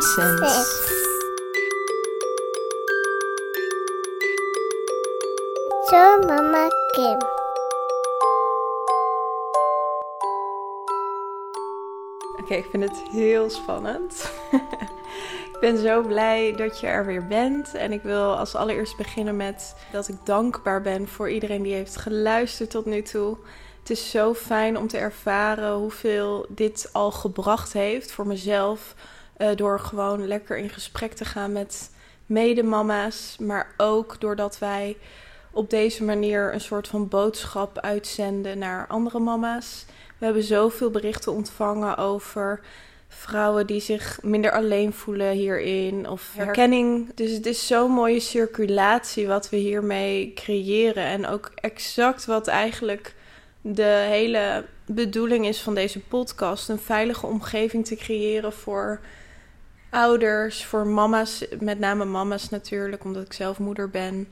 Zo, 0.00 0.22
mama 6.26 6.68
Kim. 6.90 7.18
Oké, 12.40 12.54
ik 12.54 12.66
vind 12.70 12.82
het 12.82 13.02
heel 13.10 13.50
spannend. 13.50 14.30
ik 15.52 15.56
ben 15.60 15.78
zo 15.78 16.02
blij 16.02 16.54
dat 16.56 16.80
je 16.80 16.86
er 16.86 17.06
weer 17.06 17.26
bent. 17.26 17.74
En 17.74 17.92
ik 17.92 18.02
wil 18.02 18.36
als 18.36 18.54
allereerst 18.54 18.96
beginnen 18.96 19.36
met 19.36 19.76
dat 19.92 20.08
ik 20.08 20.16
dankbaar 20.24 20.82
ben 20.82 21.08
voor 21.08 21.30
iedereen 21.30 21.62
die 21.62 21.74
heeft 21.74 21.96
geluisterd 21.96 22.70
tot 22.70 22.86
nu 22.86 23.02
toe. 23.02 23.36
Het 23.80 23.90
is 23.90 24.10
zo 24.10 24.34
fijn 24.34 24.78
om 24.78 24.88
te 24.88 24.98
ervaren 24.98 25.74
hoeveel 25.74 26.46
dit 26.48 26.88
al 26.92 27.10
gebracht 27.10 27.72
heeft 27.72 28.12
voor 28.12 28.26
mezelf. 28.26 28.94
Eh, 29.40 29.56
door 29.56 29.80
gewoon 29.80 30.26
lekker 30.26 30.56
in 30.56 30.68
gesprek 30.68 31.12
te 31.12 31.24
gaan 31.24 31.52
met 31.52 31.90
medemama's. 32.26 33.36
Maar 33.38 33.74
ook 33.76 34.20
doordat 34.20 34.58
wij 34.58 34.96
op 35.50 35.70
deze 35.70 36.04
manier 36.04 36.54
een 36.54 36.60
soort 36.60 36.88
van 36.88 37.08
boodschap 37.08 37.78
uitzenden 37.78 38.58
naar 38.58 38.86
andere 38.86 39.18
mama's. 39.18 39.84
We 40.18 40.24
hebben 40.24 40.42
zoveel 40.42 40.90
berichten 40.90 41.32
ontvangen 41.32 41.96
over 41.96 42.60
vrouwen 43.08 43.66
die 43.66 43.80
zich 43.80 44.18
minder 44.22 44.52
alleen 44.52 44.92
voelen 44.92 45.30
hierin 45.30 46.08
of 46.08 46.32
herkenning. 46.36 47.14
Dus 47.14 47.30
het 47.30 47.46
is 47.46 47.66
zo'n 47.66 47.90
mooie 47.90 48.20
circulatie 48.20 49.26
wat 49.26 49.50
we 49.50 49.56
hiermee 49.56 50.32
creëren 50.34 51.04
en 51.04 51.26
ook 51.26 51.50
exact 51.54 52.24
wat 52.24 52.46
eigenlijk 52.46 53.14
de 53.60 54.06
hele 54.08 54.64
bedoeling 54.86 55.46
is 55.46 55.60
van 55.60 55.74
deze 55.74 56.00
podcast: 56.00 56.68
een 56.68 56.78
veilige 56.78 57.26
omgeving 57.26 57.86
te 57.86 57.96
creëren 57.96 58.52
voor 58.52 59.00
ouders, 59.90 60.64
voor 60.64 60.86
mama's, 60.86 61.44
met 61.60 61.78
name 61.78 62.04
mama's 62.04 62.48
natuurlijk, 62.48 63.04
omdat 63.04 63.24
ik 63.24 63.32
zelf 63.32 63.58
moeder 63.58 63.90
ben. 63.90 64.28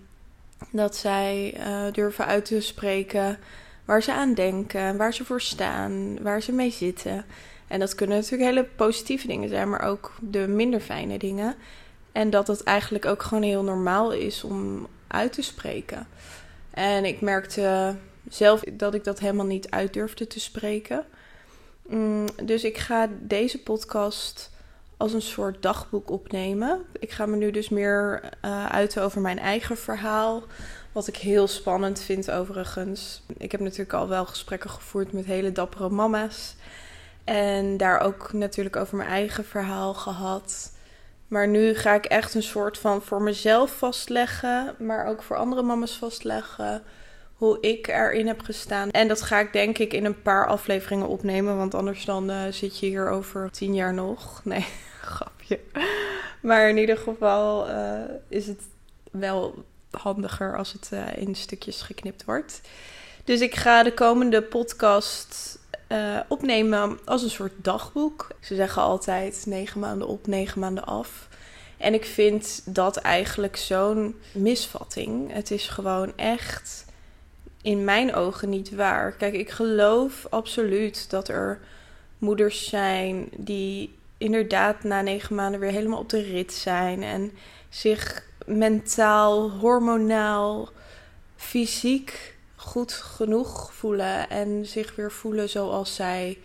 Dat 0.71 0.97
zij 0.97 1.55
eh, 1.57 1.93
durven 1.93 2.27
uit 2.27 2.45
te 2.45 2.61
spreken 2.61 3.39
waar 3.85 4.03
ze 4.03 4.13
aan 4.13 4.35
denken, 4.35 4.97
waar 4.97 5.15
ze 5.15 5.25
voor 5.25 5.41
staan, 5.41 6.23
waar 6.23 6.43
ze 6.43 6.53
mee 6.53 6.71
zitten. 6.71 7.25
En 7.67 7.79
dat 7.79 7.95
kunnen 7.95 8.17
natuurlijk 8.17 8.51
hele 8.51 8.69
positieve 8.77 9.27
dingen 9.27 9.49
zijn, 9.49 9.71
maar 9.71 9.83
ook 9.83 10.15
de 10.21 10.49
minder 10.49 10.81
fijne 10.81 11.19
dingen. 11.19 11.55
En 12.13 12.31
dat 12.31 12.47
het 12.47 12.63
eigenlijk 12.63 13.07
ook 13.07 13.23
gewoon 13.23 13.43
heel 13.43 13.63
normaal 13.63 14.13
is 14.13 14.45
om 14.45 14.87
uit 15.07 15.33
te 15.33 15.43
spreken. 15.43 16.07
En 16.71 17.05
ik 17.05 17.21
merkte 17.21 17.97
zelf 18.29 18.61
dat 18.73 18.95
ik 18.95 19.05
dat 19.05 19.19
helemaal 19.19 19.47
niet 19.47 19.71
uit 19.71 19.93
durfde 19.93 20.27
te 20.27 20.41
spreken. 20.41 21.05
Mm, 21.87 22.27
dus 22.43 22.65
ik 22.65 22.79
ga 22.79 23.09
deze 23.21 23.63
podcast 23.63 24.51
als 24.99 25.13
een 25.13 25.23
soort 25.23 25.63
dagboek 25.63 26.11
opnemen. 26.11 26.85
Ik 26.99 27.11
ga 27.11 27.27
me 27.27 27.37
nu 27.37 27.51
dus 27.51 27.69
meer 27.69 28.23
uh, 28.45 28.67
uiten 28.67 29.03
over 29.03 29.21
mijn 29.21 29.39
eigen 29.39 29.77
verhaal. 29.77 30.43
Wat 30.93 31.07
ik 31.07 31.17
heel 31.17 31.47
spannend 31.47 32.01
vind 32.01 32.31
overigens. 32.31 33.23
Ik 33.37 33.53
heb 33.53 33.61
natuurlijk 33.61 33.93
al 33.93 34.09
wel 34.09 34.27
gesprekken 34.27 34.71
gevoerd 34.71 35.13
met 35.13 35.25
hele 35.25 35.53
dappere 35.53 35.89
mama's. 35.89 36.55
En 37.25 37.77
daar 37.77 38.01
ook 38.01 38.33
natuurlijk 38.33 38.77
over 38.77 38.97
mijn 38.97 39.09
eigen 39.09 39.45
verhaal 39.45 39.95
gehad. 39.95 40.73
Maar 41.29 41.49
nu 41.49 41.75
ga 41.75 41.95
ik 41.95 42.05
echt 42.05 42.35
een 42.35 42.43
soort 42.43 42.79
van 42.79 43.03
voor 43.03 43.23
mezelf 43.23 43.71
vastleggen, 43.71 44.75
maar 44.79 45.07
ook 45.07 45.23
voor 45.23 45.37
andere 45.37 45.63
mama's 45.63 45.97
vastleggen. 45.97 46.83
Hoe 47.39 47.61
ik 47.61 47.87
erin 47.89 48.27
heb 48.27 48.41
gestaan. 48.41 48.91
En 48.91 49.09
dat 49.09 49.23
ga 49.23 49.39
ik 49.39 49.53
denk 49.53 49.79
ik 49.79 49.93
in 49.93 50.05
een 50.05 50.23
paar 50.23 50.47
afleveringen 50.47 51.09
opnemen. 51.09 51.57
Want 51.57 51.75
anders 51.75 52.05
dan 52.05 52.31
uh, 52.31 52.43
zit 52.51 52.79
je 52.79 52.87
hier 52.87 53.09
over 53.09 53.51
tien 53.51 53.75
jaar 53.75 53.95
nog. 53.95 54.41
Nee, 54.45 54.67
grapje. 55.01 55.61
Maar 56.41 56.69
in 56.69 56.77
ieder 56.77 56.97
geval 56.97 57.69
uh, 57.69 58.01
is 58.29 58.47
het 58.47 58.63
wel 59.11 59.65
handiger 59.91 60.57
als 60.57 60.73
het 60.73 60.91
uh, 60.93 61.17
in 61.17 61.35
stukjes 61.35 61.83
geknipt 61.83 62.25
wordt. 62.25 62.61
Dus 63.25 63.41
ik 63.41 63.55
ga 63.55 63.83
de 63.83 63.95
komende 63.95 64.43
podcast 64.43 65.59
opnemen 66.29 66.99
als 67.05 67.23
een 67.23 67.31
soort 67.31 67.53
dagboek. 67.57 68.29
Ze 68.41 68.55
zeggen 68.55 68.83
altijd 68.83 69.45
negen 69.47 69.81
maanden 69.81 70.09
op, 70.09 70.27
negen 70.27 70.61
maanden 70.61 70.85
af. 70.85 71.29
En 71.77 71.95
ik 71.95 72.05
vind 72.05 72.63
dat 72.65 72.97
eigenlijk 72.97 73.57
zo'n 73.57 74.21
misvatting. 74.33 75.33
Het 75.33 75.51
is 75.51 75.69
gewoon 75.69 76.13
echt 76.17 76.87
in 77.63 77.85
mijn 77.85 78.15
ogen 78.15 78.49
niet 78.49 78.75
waar. 78.75 79.13
Kijk, 79.13 79.35
ik 79.35 79.51
geloof 79.51 80.27
absoluut 80.31 81.11
dat 81.11 81.29
er 81.29 81.61
moeders 82.19 82.69
zijn 82.69 83.29
die 83.37 83.97
inderdaad 84.19 84.83
na 84.85 85.01
negen 85.01 85.35
maanden 85.35 85.61
weer 85.61 85.71
helemaal 85.71 85.99
op 85.99 86.09
de 86.09 86.23
rit 86.23 86.53
zijn 86.53 87.03
en 87.03 87.33
zich 87.69 88.27
mentaal, 88.47 89.51
hormonaal, 89.51 90.69
fysiek 91.37 92.37
goed 92.57 92.93
genoeg 92.93 93.73
voelen 93.73 94.31
en 94.31 94.67
zich 94.67 94.95
weer 94.95 95.13
voelen 95.13 95.49
zoals 95.49 95.95
zij 95.95 96.39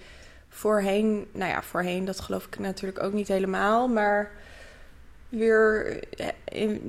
voorheen, 0.50 1.28
nou 1.31 1.52
ja, 1.52 1.63
voorheen, 1.63 2.06
dat 2.06 2.19
geloof 2.19 2.46
ik 2.46 2.59
natuurlijk 2.59 3.03
ook 3.03 3.13
niet 3.13 3.28
helemaal, 3.28 3.88
maar 3.88 4.31
weer, 5.29 6.00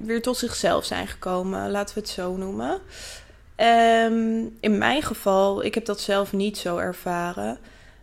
weer 0.02 0.22
tot 0.22 0.36
zichzelf 0.36 0.84
zijn 0.84 1.06
gekomen, 1.06 1.70
laten 1.70 1.94
we 1.94 2.00
het 2.00 2.10
zo 2.10 2.36
noemen. 2.36 2.80
Um, 3.56 4.56
in 4.60 4.78
mijn 4.78 5.02
geval, 5.02 5.64
ik 5.64 5.74
heb 5.74 5.84
dat 5.84 6.00
zelf 6.00 6.32
niet 6.32 6.58
zo 6.58 6.76
ervaren. 6.76 7.58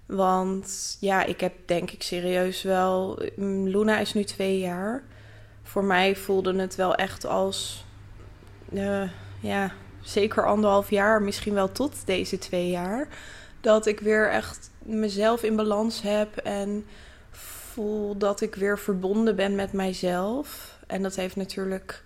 Want 0.05 0.97
ja, 0.99 1.23
ik 1.23 1.41
heb 1.41 1.53
denk 1.65 1.91
ik 1.91 2.03
serieus 2.03 2.61
wel. 2.61 3.19
Luna 3.65 3.99
is 3.99 4.13
nu 4.13 4.23
twee 4.23 4.59
jaar. 4.59 5.03
Voor 5.63 5.83
mij 5.83 6.15
voelde 6.15 6.59
het 6.59 6.75
wel 6.75 6.95
echt 6.95 7.25
als. 7.25 7.85
Uh, 8.73 9.09
ja, 9.39 9.71
zeker 10.01 10.45
anderhalf 10.45 10.89
jaar, 10.89 11.21
misschien 11.21 11.53
wel 11.53 11.71
tot 11.71 12.05
deze 12.05 12.37
twee 12.37 12.69
jaar. 12.69 13.07
Dat 13.61 13.85
ik 13.85 13.99
weer 13.99 14.29
echt 14.29 14.71
mezelf 14.79 15.43
in 15.43 15.55
balans 15.55 16.01
heb 16.01 16.37
en 16.37 16.85
voel 17.31 18.17
dat 18.17 18.41
ik 18.41 18.55
weer 18.55 18.79
verbonden 18.79 19.35
ben 19.35 19.55
met 19.55 19.73
mijzelf. 19.73 20.77
En 20.87 21.01
dat 21.01 21.15
heeft 21.15 21.35
natuurlijk 21.35 22.03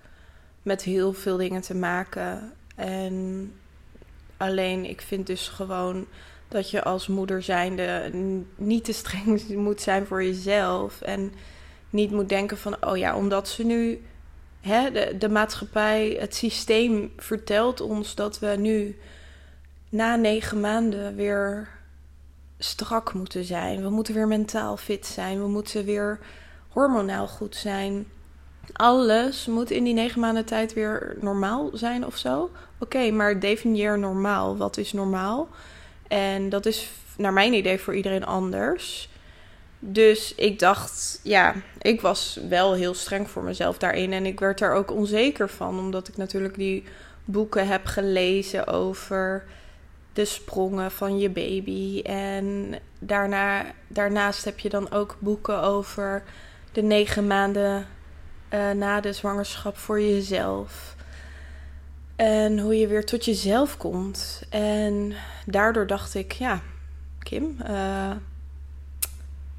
met 0.61 0.81
heel 0.81 1.13
veel 1.13 1.37
dingen 1.37 1.61
te 1.61 1.75
maken. 1.75 2.53
En 2.75 3.53
alleen, 4.37 4.89
ik 4.89 5.01
vind 5.01 5.27
dus 5.27 5.47
gewoon 5.47 6.05
dat 6.47 6.69
je 6.69 6.83
als 6.83 7.07
moeder 7.07 7.43
zijnde 7.43 8.11
niet 8.55 8.83
te 8.83 8.93
streng 8.93 9.47
moet 9.55 9.81
zijn 9.81 10.05
voor 10.05 10.23
jezelf. 10.23 11.01
En 11.01 11.33
niet 11.89 12.11
moet 12.11 12.29
denken 12.29 12.57
van, 12.57 12.85
oh 12.85 12.97
ja, 12.97 13.15
omdat 13.15 13.47
ze 13.47 13.63
nu, 13.65 14.01
hè, 14.61 14.91
de, 14.91 15.15
de 15.17 15.29
maatschappij, 15.29 16.17
het 16.19 16.35
systeem 16.35 17.11
vertelt 17.17 17.81
ons 17.81 18.15
dat 18.15 18.39
we 18.39 18.47
nu 18.47 18.97
na 19.89 20.15
negen 20.15 20.59
maanden 20.59 21.15
weer 21.15 21.67
strak 22.57 23.13
moeten 23.13 23.43
zijn. 23.43 23.81
We 23.81 23.89
moeten 23.89 24.13
weer 24.13 24.27
mentaal 24.27 24.77
fit 24.77 25.05
zijn. 25.05 25.39
We 25.39 25.47
moeten 25.47 25.85
weer 25.85 26.19
hormonaal 26.67 27.27
goed 27.27 27.55
zijn. 27.55 28.07
Alles 28.73 29.45
moet 29.45 29.71
in 29.71 29.83
die 29.83 29.93
negen 29.93 30.19
maanden 30.19 30.45
tijd 30.45 30.73
weer 30.73 31.15
normaal 31.19 31.69
zijn 31.73 32.05
of 32.05 32.17
zo. 32.17 32.49
Oké, 32.79 33.11
maar 33.11 33.39
definieer 33.39 33.99
normaal. 33.99 34.57
Wat 34.57 34.77
is 34.77 34.93
normaal? 34.93 35.47
En 36.07 36.49
dat 36.49 36.65
is 36.65 36.91
naar 37.17 37.33
mijn 37.33 37.53
idee 37.53 37.79
voor 37.79 37.95
iedereen 37.95 38.25
anders. 38.25 39.09
Dus 39.79 40.35
ik 40.35 40.59
dacht, 40.59 41.19
ja, 41.23 41.53
ik 41.81 42.01
was 42.01 42.39
wel 42.49 42.73
heel 42.73 42.93
streng 42.93 43.29
voor 43.29 43.43
mezelf 43.43 43.77
daarin. 43.77 44.13
En 44.13 44.25
ik 44.25 44.39
werd 44.39 44.59
daar 44.59 44.73
ook 44.73 44.91
onzeker 44.91 45.49
van, 45.49 45.79
omdat 45.79 46.07
ik 46.07 46.17
natuurlijk 46.17 46.55
die 46.55 46.83
boeken 47.25 47.67
heb 47.67 47.85
gelezen 47.85 48.67
over 48.67 49.43
de 50.13 50.25
sprongen 50.25 50.91
van 50.91 51.19
je 51.19 51.29
baby. 51.29 52.01
En 52.01 52.75
daarna, 52.99 53.65
daarnaast 53.87 54.45
heb 54.45 54.59
je 54.59 54.69
dan 54.69 54.91
ook 54.91 55.17
boeken 55.19 55.61
over 55.61 56.23
de 56.71 56.81
negen 56.81 57.27
maanden 57.27 57.87
uh, 58.55 58.71
na 58.71 58.99
de 59.01 59.13
zwangerschap 59.13 59.77
voor 59.77 60.01
jezelf. 60.01 60.95
En 62.15 62.59
hoe 62.59 62.79
je 62.79 62.87
weer 62.87 63.05
tot 63.05 63.25
jezelf 63.25 63.77
komt. 63.77 64.43
En 64.49 65.13
daardoor 65.45 65.87
dacht 65.87 66.15
ik, 66.15 66.31
ja, 66.31 66.61
Kim, 67.19 67.57
uh, 67.69 68.11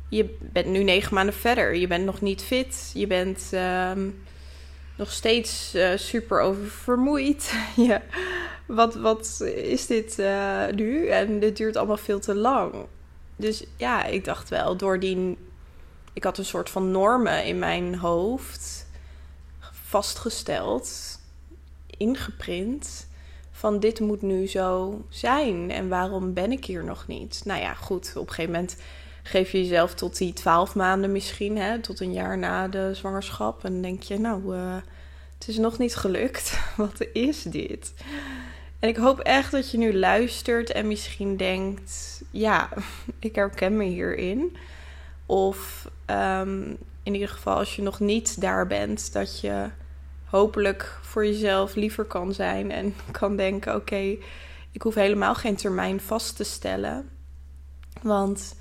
je 0.09 0.37
bent 0.41 0.67
nu 0.67 0.83
negen 0.83 1.15
maanden 1.15 1.35
verder. 1.35 1.75
Je 1.75 1.87
bent 1.87 2.05
nog 2.05 2.21
niet 2.21 2.43
fit. 2.43 2.91
Je 2.95 3.07
bent 3.07 3.51
uh, 3.55 3.93
nog 4.97 5.13
steeds 5.13 5.75
uh, 5.75 5.91
super 5.97 6.41
oververmoeid. 6.41 7.55
ja. 7.77 8.03
wat, 8.67 8.95
wat 8.95 9.41
is 9.55 9.87
dit 9.87 10.23
nu? 10.75 11.07
En 11.07 11.41
dit 11.41 11.57
duurt 11.57 11.77
allemaal 11.77 11.97
veel 11.97 12.21
te 12.21 12.35
lang. 12.35 12.75
Dus 13.37 13.65
ja, 13.77 14.05
ik 14.05 14.25
dacht 14.25 14.49
wel, 14.49 14.77
door 14.77 15.01
die. 15.01 15.39
Ik 16.13 16.25
had 16.25 16.39
een 16.39 16.45
soort 16.45 16.71
van 16.71 16.91
normen 16.91 17.45
in 17.45 17.59
mijn 17.59 17.95
hoofd 17.95 18.86
vastgesteld, 19.97 21.19
ingeprint. 21.97 23.07
Van 23.51 23.81
dit 23.81 24.01
moet 24.01 24.23
nu 24.23 24.47
zo 24.47 25.01
zijn 25.09 25.71
en 25.71 25.89
waarom 25.89 26.33
ben 26.33 26.53
ik 26.53 26.65
hier 26.65 26.85
nog 26.85 27.07
niet? 27.07 27.43
Nou 27.45 27.61
ja, 27.61 27.75
goed, 27.75 28.13
op 28.17 28.29
een 28.29 28.35
gegeven 28.35 28.53
moment 28.53 28.77
geef 29.23 29.53
je 29.53 29.59
jezelf 29.59 29.95
tot 29.95 30.19
die 30.19 30.33
twaalf 30.33 30.75
maanden 30.75 31.13
misschien, 31.13 31.59
hè, 31.59 31.81
tot 31.81 32.01
een 32.01 32.13
jaar 32.13 32.39
na 32.39 32.69
de 32.69 32.95
zwangerschap. 32.95 33.65
En 33.65 33.83
denk 33.83 34.03
je, 34.03 34.19
nou, 34.19 34.57
uh, 34.57 34.77
het 35.39 35.49
is 35.49 35.57
nog 35.57 35.79
niet 35.79 35.97
gelukt. 35.97 36.59
Wat 36.77 37.07
is 37.13 37.43
dit? 37.43 37.93
En 38.79 38.89
ik 38.89 38.97
hoop 38.97 39.19
echt 39.21 39.51
dat 39.51 39.71
je 39.71 39.79
nu 39.79 39.99
luistert 39.99 40.73
en 40.73 40.89
misschien 40.89 41.37
denkt: 41.37 42.23
ja, 42.31 42.69
ik 43.19 43.35
herken 43.35 43.77
me 43.77 43.85
hierin. 43.85 44.57
Of 45.27 45.89
um, 46.11 46.79
in 47.07 47.15
ieder 47.15 47.29
geval, 47.29 47.57
als 47.57 47.77
je 47.77 47.83
nog 47.83 48.01
niet 48.01 48.41
daar 48.41 48.67
bent, 48.67 49.13
dat 49.13 49.41
je 49.41 49.69
hopelijk 50.27 50.99
voor 51.03 51.27
jezelf 51.27 51.75
liever 51.75 52.05
kan 52.05 52.33
zijn 52.33 52.71
en 52.71 52.95
kan 53.11 53.37
denken: 53.37 53.75
oké, 53.75 54.17
ik 54.73 54.83
hoef 54.83 54.95
helemaal 54.95 55.35
geen 55.35 55.57
termijn 55.57 56.01
vast 56.01 56.37
te 56.37 56.45
stellen. 56.45 57.09
Want 58.03 58.57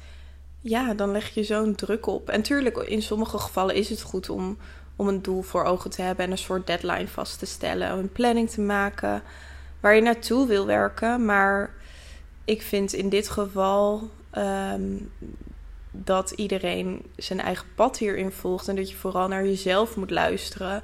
ja, 0.59 0.93
dan 0.93 1.11
leg 1.11 1.29
je 1.29 1.43
zo'n 1.43 1.75
druk 1.75 2.07
op. 2.07 2.29
En 2.29 2.41
tuurlijk, 2.41 2.77
in 2.77 3.01
sommige 3.01 3.37
gevallen 3.37 3.75
is 3.75 3.89
het 3.89 4.01
goed 4.01 4.29
om, 4.29 4.57
om 4.95 5.07
een 5.07 5.21
doel 5.21 5.41
voor 5.41 5.63
ogen 5.63 5.89
te 5.89 6.01
hebben 6.01 6.25
en 6.25 6.31
een 6.31 6.37
soort 6.37 6.67
deadline 6.67 7.07
vast 7.07 7.39
te 7.39 7.45
stellen, 7.45 7.91
een 7.91 8.11
planning 8.11 8.49
te 8.49 8.61
maken 8.61 9.23
waar 9.79 9.95
je 9.95 10.01
naartoe 10.01 10.47
wil 10.47 10.65
werken. 10.65 11.25
Maar 11.25 11.73
ik 12.45 12.61
vind 12.61 12.93
in 12.93 13.09
dit 13.09 13.29
geval 13.29 14.09
um, 14.37 15.11
dat 15.91 16.31
iedereen 16.31 17.05
zijn 17.15 17.39
eigen 17.39 17.67
pad 17.75 17.97
hierin 17.97 18.31
volgt 18.31 18.67
en 18.67 18.75
dat 18.75 18.89
je 18.89 18.95
vooral 18.95 19.27
naar 19.27 19.45
jezelf 19.45 19.95
moet 19.95 20.11
luisteren. 20.11 20.83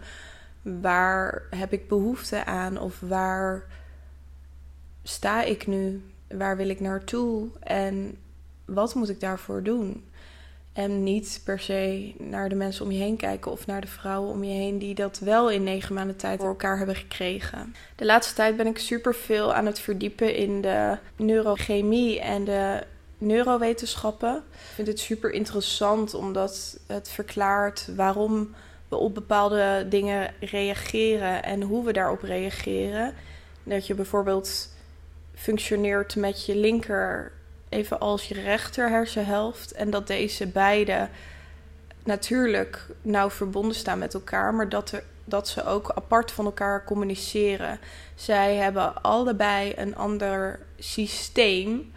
Waar 0.61 1.43
heb 1.49 1.73
ik 1.73 1.87
behoefte 1.87 2.45
aan 2.45 2.77
of 2.77 2.99
waar 2.99 3.63
sta 5.03 5.43
ik 5.43 5.67
nu? 5.67 6.03
Waar 6.27 6.57
wil 6.57 6.69
ik 6.69 6.79
naartoe? 6.79 7.47
En 7.59 8.17
wat 8.65 8.95
moet 8.95 9.09
ik 9.09 9.19
daarvoor 9.19 9.63
doen? 9.63 10.05
En 10.73 11.03
niet 11.03 11.41
per 11.43 11.59
se 11.59 12.13
naar 12.17 12.49
de 12.49 12.55
mensen 12.55 12.85
om 12.85 12.91
je 12.91 12.99
heen 12.99 13.17
kijken 13.17 13.51
of 13.51 13.65
naar 13.65 13.81
de 13.81 13.87
vrouwen 13.87 14.31
om 14.31 14.43
je 14.43 14.53
heen 14.53 14.77
die 14.77 14.95
dat 14.95 15.19
wel 15.19 15.49
in 15.49 15.63
negen 15.63 15.95
maanden 15.95 16.15
tijd 16.15 16.39
voor 16.39 16.49
elkaar 16.49 16.77
hebben 16.77 16.95
gekregen. 16.95 17.75
De 17.95 18.05
laatste 18.05 18.33
tijd 18.33 18.57
ben 18.57 18.67
ik 18.67 18.77
super 18.77 19.15
veel 19.15 19.53
aan 19.53 19.65
het 19.65 19.79
verdiepen 19.79 20.35
in 20.35 20.61
de 20.61 20.97
neurochemie 21.15 22.19
en 22.19 22.43
de 22.43 22.83
neurowetenschappen. 23.17 24.35
Ik 24.35 24.73
vind 24.73 24.87
het 24.87 24.99
super 24.99 25.31
interessant 25.31 26.13
omdat 26.13 26.79
het 26.87 27.09
verklaart 27.09 27.89
waarom 27.95 28.49
op 28.99 29.13
bepaalde 29.13 29.85
dingen 29.89 30.33
reageren 30.39 31.43
en 31.43 31.61
hoe 31.61 31.85
we 31.85 31.93
daarop 31.93 32.21
reageren. 32.21 33.13
Dat 33.63 33.87
je 33.87 33.93
bijvoorbeeld 33.93 34.69
functioneert 35.35 36.15
met 36.15 36.45
je 36.45 36.55
linker 36.55 37.31
even 37.69 37.99
als 37.99 38.27
je 38.27 38.33
rechter 38.33 38.89
hersenhelft. 38.89 39.71
En 39.71 39.89
dat 39.89 40.07
deze 40.07 40.47
beide 40.47 41.09
natuurlijk 42.03 42.85
nauw 43.01 43.29
verbonden 43.29 43.75
staan 43.75 43.99
met 43.99 44.13
elkaar, 44.13 44.53
maar 44.53 44.69
dat, 44.69 44.91
er, 44.91 45.03
dat 45.25 45.47
ze 45.47 45.65
ook 45.65 45.91
apart 45.95 46.31
van 46.31 46.45
elkaar 46.45 46.83
communiceren. 46.83 47.79
Zij 48.15 48.55
hebben 48.55 49.01
allebei 49.03 49.73
een 49.75 49.95
ander 49.95 50.59
systeem 50.79 51.91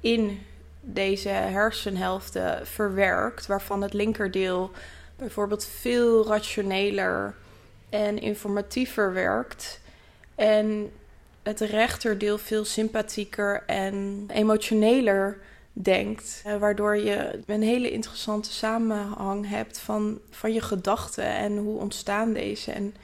in 0.00 0.42
deze 0.80 1.28
hersenhelften 1.28 2.66
verwerkt, 2.66 3.46
waarvan 3.46 3.82
het 3.82 3.92
linkerdeel 3.92 4.70
bijvoorbeeld 5.16 5.64
veel 5.64 6.26
rationeler 6.26 7.34
en 7.88 8.18
informatiever 8.18 9.12
werkt. 9.12 9.80
En 10.34 10.92
het 11.42 11.60
rechterdeel 11.60 12.38
veel 12.38 12.64
sympathieker 12.64 13.62
en 13.66 14.26
emotioneler 14.32 15.38
denkt. 15.72 16.42
Eh, 16.44 16.56
waardoor 16.56 16.96
je 16.96 17.40
een 17.46 17.62
hele 17.62 17.90
interessante 17.90 18.52
samenhang 18.52 19.48
hebt 19.48 19.78
van, 19.78 20.18
van 20.30 20.52
je 20.52 20.60
gedachten 20.60 21.24
en 21.24 21.56
hoe 21.56 21.80
ontstaan 21.80 22.32
deze. 22.32 22.72
En 22.72 22.94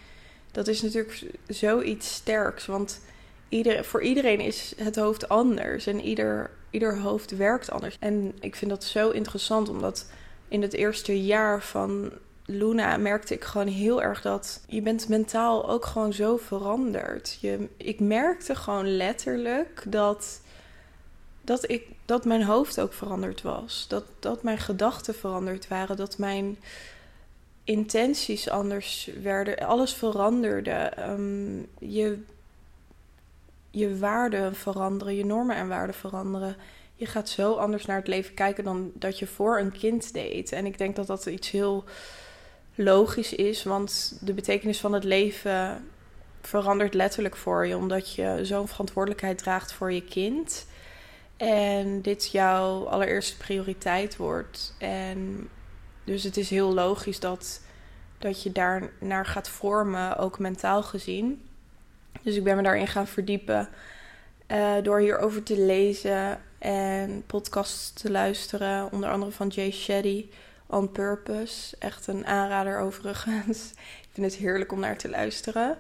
dat 0.51 0.69
is 0.69 0.83
natuurlijk 0.83 1.25
zoiets 1.47 2.15
sterks, 2.15 2.67
want 2.67 3.01
ieder, 3.49 3.85
voor 3.85 4.03
iedereen 4.03 4.41
is 4.41 4.75
het 4.77 4.97
hoofd 4.97 5.29
anders 5.29 5.87
en 5.87 6.01
ieder, 6.01 6.51
ieder 6.71 6.99
hoofd 6.99 7.37
werkt 7.37 7.71
anders. 7.71 7.97
En 8.01 8.33
ik 8.41 8.57
vind 8.57 8.71
dat 8.71 8.85
zo 8.85 9.11
interessant, 9.11 9.69
omdat 9.69 10.07
in 10.51 10.63
het 10.63 10.73
eerste 10.73 11.25
jaar 11.25 11.63
van 11.63 12.13
Luna 12.45 12.97
merkte 12.97 13.35
ik 13.35 13.45
gewoon 13.45 13.67
heel 13.67 14.03
erg 14.03 14.23
dat 14.23 14.65
je 14.67 14.83
bent 14.83 15.09
mentaal 15.09 15.69
ook 15.69 15.85
gewoon 15.85 16.13
zo 16.13 16.37
veranderd. 16.37 17.39
Je, 17.41 17.69
ik 17.77 18.01
merkte 18.01 18.55
gewoon 18.55 18.97
letterlijk 18.97 19.83
dat, 19.87 20.41
dat, 21.41 21.71
ik, 21.71 21.87
dat 22.05 22.25
mijn 22.25 22.43
hoofd 22.43 22.81
ook 22.81 22.93
veranderd 22.93 23.43
was. 23.43 23.87
Dat, 23.89 24.05
dat 24.19 24.43
mijn 24.43 24.59
gedachten 24.59 25.15
veranderd 25.15 25.69
waren. 25.69 25.97
Dat 25.97 26.19
mijn 26.19 26.59
intenties 27.65 28.49
anders 28.49 29.11
werden. 29.23 29.59
Alles 29.59 29.95
veranderde. 29.95 30.93
Um, 30.99 31.67
je, 31.79 32.19
je 33.71 33.99
waarden 33.99 34.55
veranderen, 34.55 35.15
je 35.15 35.25
normen 35.25 35.57
en 35.57 35.69
waarden 35.69 35.95
veranderen. 35.95 36.57
Je 37.01 37.07
gaat 37.07 37.29
zo 37.29 37.55
anders 37.55 37.87
naar 37.87 37.97
het 37.97 38.07
leven 38.07 38.35
kijken 38.35 38.65
dan 38.65 38.93
dat 38.95 39.19
je 39.19 39.27
voor 39.27 39.59
een 39.59 39.73
kind 39.73 40.13
deed. 40.13 40.53
En 40.53 40.67
ik 40.67 40.79
denk 40.79 40.97
dat 40.97 41.07
dat 41.07 41.27
iets 41.27 41.51
heel 41.51 41.85
logisch 42.75 43.33
is, 43.33 43.63
want 43.63 44.19
de 44.21 44.33
betekenis 44.33 44.81
van 44.81 44.93
het 44.93 45.05
leven 45.05 45.89
verandert 46.41 46.95
letterlijk 46.95 47.37
voor 47.37 47.67
je, 47.67 47.77
omdat 47.77 48.15
je 48.15 48.39
zo'n 48.43 48.69
verantwoordelijkheid 48.69 49.39
draagt 49.39 49.73
voor 49.73 49.93
je 49.93 50.05
kind. 50.05 50.67
En 51.37 52.03
dit 52.03 52.31
jouw 52.31 52.87
allereerste 52.87 53.37
prioriteit 53.37 54.17
wordt. 54.17 54.75
En 54.79 55.49
dus 56.05 56.23
het 56.23 56.37
is 56.37 56.51
heel 56.51 56.75
logisch 56.75 57.21
dat, 57.21 57.61
dat 58.19 58.43
je 58.43 58.53
daar 58.53 58.91
naar 58.99 59.27
gaat 59.27 59.49
vormen, 59.49 60.17
ook 60.17 60.39
mentaal 60.39 60.83
gezien. 60.83 61.49
Dus 62.23 62.37
ik 62.37 62.45
ben 62.45 62.57
me 62.57 62.63
daarin 62.63 62.89
gaan 62.89 63.07
verdiepen 63.07 63.69
uh, 64.49 64.75
door 64.83 64.99
hierover 64.99 65.43
te 65.43 65.59
lezen 65.59 66.41
en 66.61 67.23
podcasts 67.27 67.93
te 67.93 68.11
luisteren, 68.11 68.93
onder 68.93 69.11
andere 69.11 69.33
van 69.33 69.49
Jay 69.49 69.71
Shetty 69.71 70.27
on 70.67 70.93
Purpose. 70.93 71.77
Echt 71.79 72.07
een 72.07 72.27
aanrader 72.27 72.79
overigens. 72.79 73.71
ik 74.03 74.09
vind 74.13 74.33
het 74.33 74.41
heerlijk 74.41 74.73
om 74.73 74.81
naar 74.81 74.97
te 74.97 75.09
luisteren. 75.09 75.79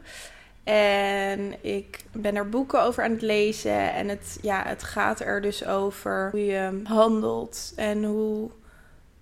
En 0.64 1.64
ik 1.64 2.04
ben 2.12 2.36
er 2.36 2.48
boeken 2.48 2.82
over 2.82 3.04
aan 3.04 3.10
het 3.10 3.22
lezen. 3.22 3.92
En 3.92 4.08
het, 4.08 4.38
ja, 4.42 4.62
het 4.66 4.82
gaat 4.82 5.20
er 5.20 5.42
dus 5.42 5.66
over 5.66 6.28
hoe 6.30 6.46
je 6.46 6.80
handelt 6.84 7.72
en 7.76 8.04
hoe, 8.04 8.50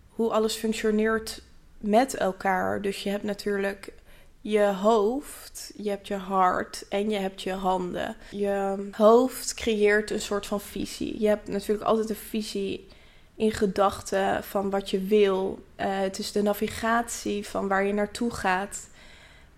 hoe 0.08 0.30
alles 0.30 0.54
functioneert 0.54 1.42
met 1.78 2.14
elkaar. 2.14 2.82
Dus 2.82 3.02
je 3.02 3.10
hebt 3.10 3.22
natuurlijk 3.22 3.92
je 4.40 4.64
hoofd, 4.64 5.72
je 5.76 5.90
hebt 5.90 6.08
je 6.08 6.14
hart 6.14 6.88
en 6.88 7.10
je 7.10 7.18
hebt 7.18 7.42
je 7.42 7.52
handen. 7.52 8.16
Je 8.30 8.88
hoofd 8.90 9.54
creëert 9.54 10.10
een 10.10 10.20
soort 10.20 10.46
van 10.46 10.60
visie. 10.60 11.20
Je 11.20 11.28
hebt 11.28 11.48
natuurlijk 11.48 11.88
altijd 11.88 12.10
een 12.10 12.16
visie 12.16 12.88
in 13.36 13.52
gedachten 13.52 14.44
van 14.44 14.70
wat 14.70 14.90
je 14.90 15.00
wil. 15.00 15.58
Uh, 15.80 15.86
het 16.00 16.18
is 16.18 16.32
de 16.32 16.42
navigatie 16.42 17.46
van 17.46 17.68
waar 17.68 17.84
je 17.84 17.92
naartoe 17.92 18.30
gaat. 18.30 18.88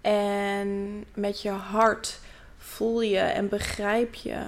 En 0.00 1.04
met 1.14 1.42
je 1.42 1.50
hart 1.50 2.18
voel 2.58 3.00
je 3.02 3.18
en 3.18 3.48
begrijp 3.48 4.14
je 4.14 4.46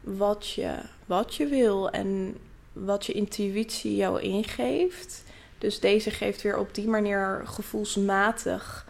wat 0.00 0.50
je, 0.50 0.74
wat 1.06 1.34
je 1.34 1.46
wil 1.46 1.90
en 1.90 2.36
wat 2.72 3.06
je 3.06 3.12
intuïtie 3.12 3.96
jou 3.96 4.20
ingeeft. 4.20 5.22
Dus 5.58 5.80
deze 5.80 6.10
geeft 6.10 6.42
weer 6.42 6.58
op 6.58 6.74
die 6.74 6.88
manier 6.88 7.42
gevoelsmatig 7.44 8.86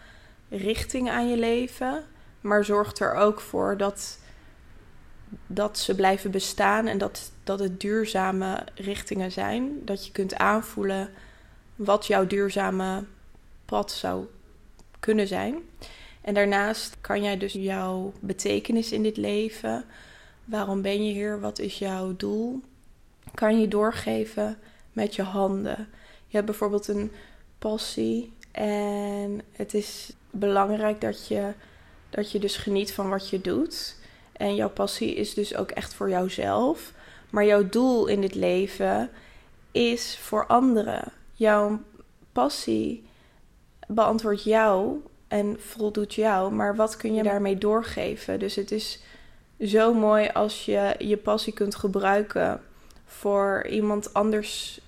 richting 0.57 1.11
aan 1.11 1.29
je 1.29 1.37
leven. 1.37 2.05
Maar 2.41 2.65
zorgt 2.65 2.99
er 2.99 3.15
ook 3.15 3.41
voor 3.41 3.77
dat 3.77 4.19
dat 5.47 5.79
ze 5.79 5.95
blijven 5.95 6.31
bestaan 6.31 6.87
en 6.87 6.99
dat, 6.99 7.33
dat 7.45 7.59
het 7.59 7.81
duurzame 7.81 8.65
richtingen 8.75 9.33
zijn. 9.33 9.85
Dat 9.85 10.07
je 10.07 10.13
kunt 10.13 10.35
aanvoelen 10.35 11.11
wat 11.77 12.07
jouw 12.07 12.27
duurzame 12.27 13.05
pad 13.65 13.93
zou 13.93 14.27
kunnen 15.01 15.27
zijn. 15.27 15.57
En 16.21 16.35
daarnaast 16.35 16.97
kan 17.01 17.23
jij 17.23 17.39
dus 17.39 17.53
jouw 17.53 18.13
betekenis 18.21 18.93
in 18.93 19.03
dit 19.03 19.17
leven, 19.17 19.85
waarom 20.45 20.83
ben 20.83 21.07
je 21.07 21.13
hier, 21.13 21.41
wat 21.41 21.59
is 21.59 21.79
jouw 21.79 22.17
doel, 22.17 22.61
kan 23.35 23.61
je 23.61 23.69
doorgeven 23.69 24.59
met 24.93 25.15
je 25.15 25.23
handen. 25.23 25.89
Je 26.27 26.37
hebt 26.37 26.47
bijvoorbeeld 26.47 26.89
een 26.89 27.13
passie 27.59 28.33
en 28.51 29.41
het 29.53 29.75
is 29.75 30.13
belangrijk 30.35 31.01
dat 31.01 31.27
je, 31.27 31.53
dat 32.11 32.33
je 32.33 32.39
dus 32.39 32.57
geniet 32.57 32.93
van 32.93 33.09
wat 33.09 33.29
je 33.29 33.41
doet. 33.41 33.97
En 34.33 34.55
jouw 34.55 34.71
passie 34.71 35.15
is 35.15 35.35
dus 35.35 35.57
ook 35.57 35.71
echt 35.71 35.95
voor 35.95 36.09
jouzelf. 36.09 36.93
Maar 37.31 37.45
jouw 37.45 37.69
doel 37.69 38.07
in 38.07 38.21
dit 38.21 38.35
leven 38.35 39.11
is 39.73 40.19
voor 40.19 40.47
anderen. 40.47 41.13
Jouw 41.33 41.81
passie 42.33 43.05
beantwoordt 43.87 44.43
jou 44.43 45.01
en 45.29 45.57
voldoet 45.61 46.15
jou. 46.15 46.53
Maar 46.53 46.77
wat 46.77 46.97
kun 46.97 47.15
je 47.15 47.23
daarmee 47.23 47.59
doorgeven? 47.59 48.39
Dus 48.39 48.55
het 48.55 48.71
is 48.71 49.01
zo 49.61 49.95
mooi 49.95 50.29
als 50.29 50.65
je 50.65 50.95
je 50.99 51.17
passie 51.17 51.53
kunt 51.53 51.75
gebruiken 51.75 52.61
voor 53.05 53.67
iemand 53.71 54.15
anders 54.15 54.81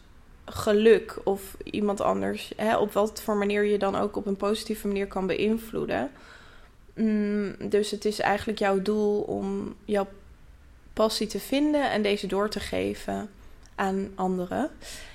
geluk 0.46 1.18
of 1.24 1.56
iemand 1.64 2.00
anders, 2.00 2.52
hè, 2.56 2.76
op 2.76 2.92
wat 2.92 3.22
voor 3.22 3.36
manier 3.36 3.64
je 3.64 3.78
dan 3.78 3.96
ook 3.96 4.16
op 4.16 4.26
een 4.26 4.36
positieve 4.36 4.86
manier 4.86 5.06
kan 5.06 5.26
beïnvloeden. 5.26 6.10
Mm, 6.94 7.54
dus 7.68 7.90
het 7.90 8.04
is 8.04 8.20
eigenlijk 8.20 8.58
jouw 8.58 8.82
doel 8.82 9.20
om 9.20 9.74
jouw 9.84 10.06
passie 10.92 11.26
te 11.26 11.40
vinden 11.40 11.90
en 11.90 12.02
deze 12.02 12.26
door 12.26 12.48
te 12.48 12.60
geven 12.60 13.30
aan 13.74 14.10
anderen. 14.14 14.70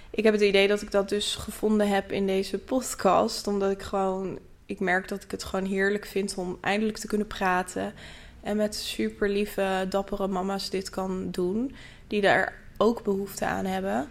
Ik 0.09 0.23
heb 0.23 0.33
het 0.33 0.41
idee 0.41 0.67
dat 0.67 0.81
ik 0.81 0.91
dat 0.91 1.09
dus 1.09 1.35
gevonden 1.35 1.87
heb 1.87 2.11
in 2.11 2.27
deze 2.27 2.57
podcast, 2.57 3.47
omdat 3.47 3.71
ik 3.71 3.81
gewoon, 3.81 4.39
ik 4.65 4.79
merk 4.79 5.07
dat 5.07 5.23
ik 5.23 5.31
het 5.31 5.43
gewoon 5.43 5.65
heerlijk 5.65 6.05
vind 6.05 6.33
om 6.37 6.57
eindelijk 6.61 6.97
te 6.97 7.07
kunnen 7.07 7.27
praten 7.27 7.93
en 8.41 8.57
met 8.57 8.75
super 8.75 9.29
lieve, 9.29 9.85
dappere 9.89 10.27
mama's 10.27 10.69
dit 10.69 10.89
kan 10.89 11.27
doen, 11.31 11.75
die 12.07 12.21
daar 12.21 12.53
ook 12.77 13.03
behoefte 13.03 13.45
aan 13.45 13.65
hebben. 13.65 14.07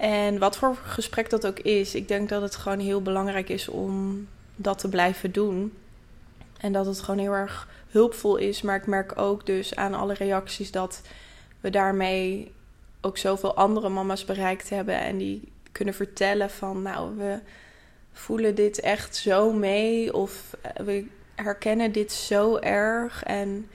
En 0.00 0.38
wat 0.38 0.56
voor 0.56 0.76
gesprek 0.76 1.30
dat 1.30 1.46
ook 1.46 1.58
is, 1.58 1.94
ik 1.94 2.08
denk 2.08 2.28
dat 2.28 2.42
het 2.42 2.56
gewoon 2.56 2.78
heel 2.78 3.02
belangrijk 3.02 3.48
is 3.48 3.68
om 3.68 4.26
dat 4.56 4.78
te 4.78 4.88
blijven 4.88 5.32
doen. 5.32 5.72
En 6.60 6.72
dat 6.72 6.86
het 6.86 7.00
gewoon 7.00 7.20
heel 7.20 7.32
erg 7.32 7.68
hulpvol 7.88 8.36
is. 8.36 8.62
Maar 8.62 8.76
ik 8.76 8.86
merk 8.86 9.18
ook 9.18 9.46
dus 9.46 9.74
aan 9.74 9.94
alle 9.94 10.14
reacties 10.14 10.70
dat 10.70 11.02
we 11.60 11.70
daarmee 11.70 12.52
ook 13.00 13.18
zoveel 13.18 13.54
andere 13.54 13.88
mama's 13.88 14.24
bereikt 14.24 14.70
hebben. 14.70 15.00
En 15.00 15.18
die 15.18 15.52
kunnen 15.72 15.94
vertellen 15.94 16.50
van 16.50 16.82
nou, 16.82 17.16
we 17.16 17.40
voelen 18.12 18.54
dit 18.54 18.80
echt 18.80 19.16
zo 19.16 19.52
mee. 19.52 20.14
Of 20.14 20.56
eh, 20.60 20.84
we 20.84 21.06
herkennen 21.34 21.92
dit 21.92 22.12
zo 22.12 22.56
erg. 22.56 23.22
En 23.22 23.68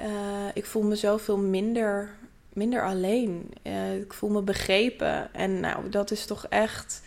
uh, 0.00 0.06
ik 0.54 0.66
voel 0.66 0.82
me 0.82 0.96
zoveel 0.96 1.38
minder, 1.38 2.10
minder 2.52 2.84
alleen. 2.84 3.50
Uh, 3.62 3.96
ik 3.96 4.12
voel 4.12 4.30
me 4.30 4.42
begrepen. 4.42 5.34
En 5.34 5.60
nou, 5.60 5.88
dat 5.88 6.10
is 6.10 6.26
toch 6.26 6.46
echt 6.48 7.02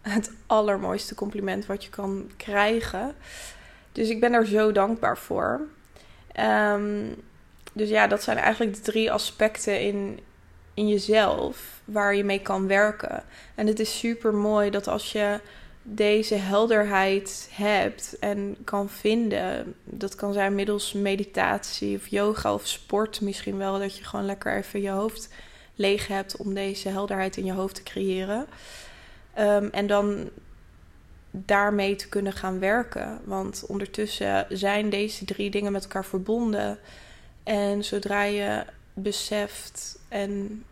het 0.00 0.30
allermooiste 0.46 1.14
compliment 1.14 1.66
wat 1.66 1.84
je 1.84 1.90
kan 1.90 2.30
krijgen. 2.36 3.14
Dus 3.92 4.08
ik 4.08 4.20
ben 4.20 4.32
er 4.32 4.46
zo 4.46 4.72
dankbaar 4.72 5.18
voor. 5.18 5.60
Um, 6.40 7.14
dus 7.72 7.88
ja, 7.88 8.06
dat 8.06 8.22
zijn 8.22 8.36
eigenlijk 8.36 8.74
de 8.74 8.80
drie 8.80 9.12
aspecten 9.12 9.80
in, 9.80 10.20
in 10.74 10.88
jezelf 10.88 11.80
waar 11.84 12.14
je 12.14 12.24
mee 12.24 12.40
kan 12.40 12.66
werken. 12.66 13.22
En 13.54 13.66
het 13.66 13.80
is 13.80 13.98
super 13.98 14.34
mooi 14.34 14.70
dat 14.70 14.88
als 14.88 15.12
je 15.12 15.40
deze 15.88 16.34
helderheid 16.34 17.48
hebt 17.52 18.16
en 18.18 18.56
kan 18.64 18.88
vinden, 18.88 19.74
dat 19.84 20.14
kan 20.14 20.32
zijn 20.32 20.54
middels 20.54 20.92
meditatie 20.92 21.96
of 21.96 22.06
yoga 22.06 22.54
of 22.54 22.66
sport 22.66 23.20
misschien 23.20 23.56
wel, 23.56 23.78
dat 23.78 23.96
je 23.96 24.04
gewoon 24.04 24.26
lekker 24.26 24.56
even 24.56 24.80
je 24.80 24.90
hoofd 24.90 25.28
leeg 25.74 26.06
hebt 26.06 26.36
om 26.36 26.54
deze 26.54 26.88
helderheid 26.88 27.36
in 27.36 27.44
je 27.44 27.52
hoofd 27.52 27.74
te 27.74 27.82
creëren. 27.82 28.46
Um, 29.38 29.68
en 29.70 29.86
dan 29.86 30.30
daarmee 31.30 31.96
te 31.96 32.08
kunnen 32.08 32.32
gaan 32.32 32.58
werken. 32.58 33.20
Want 33.24 33.64
ondertussen 33.66 34.46
zijn 34.48 34.90
deze 34.90 35.24
drie 35.24 35.50
dingen 35.50 35.72
met 35.72 35.82
elkaar 35.82 36.04
verbonden. 36.04 36.78
En 37.42 37.84
zodra 37.84 38.22
je 38.22 38.64
beseft 38.94 39.98
en 40.08 40.64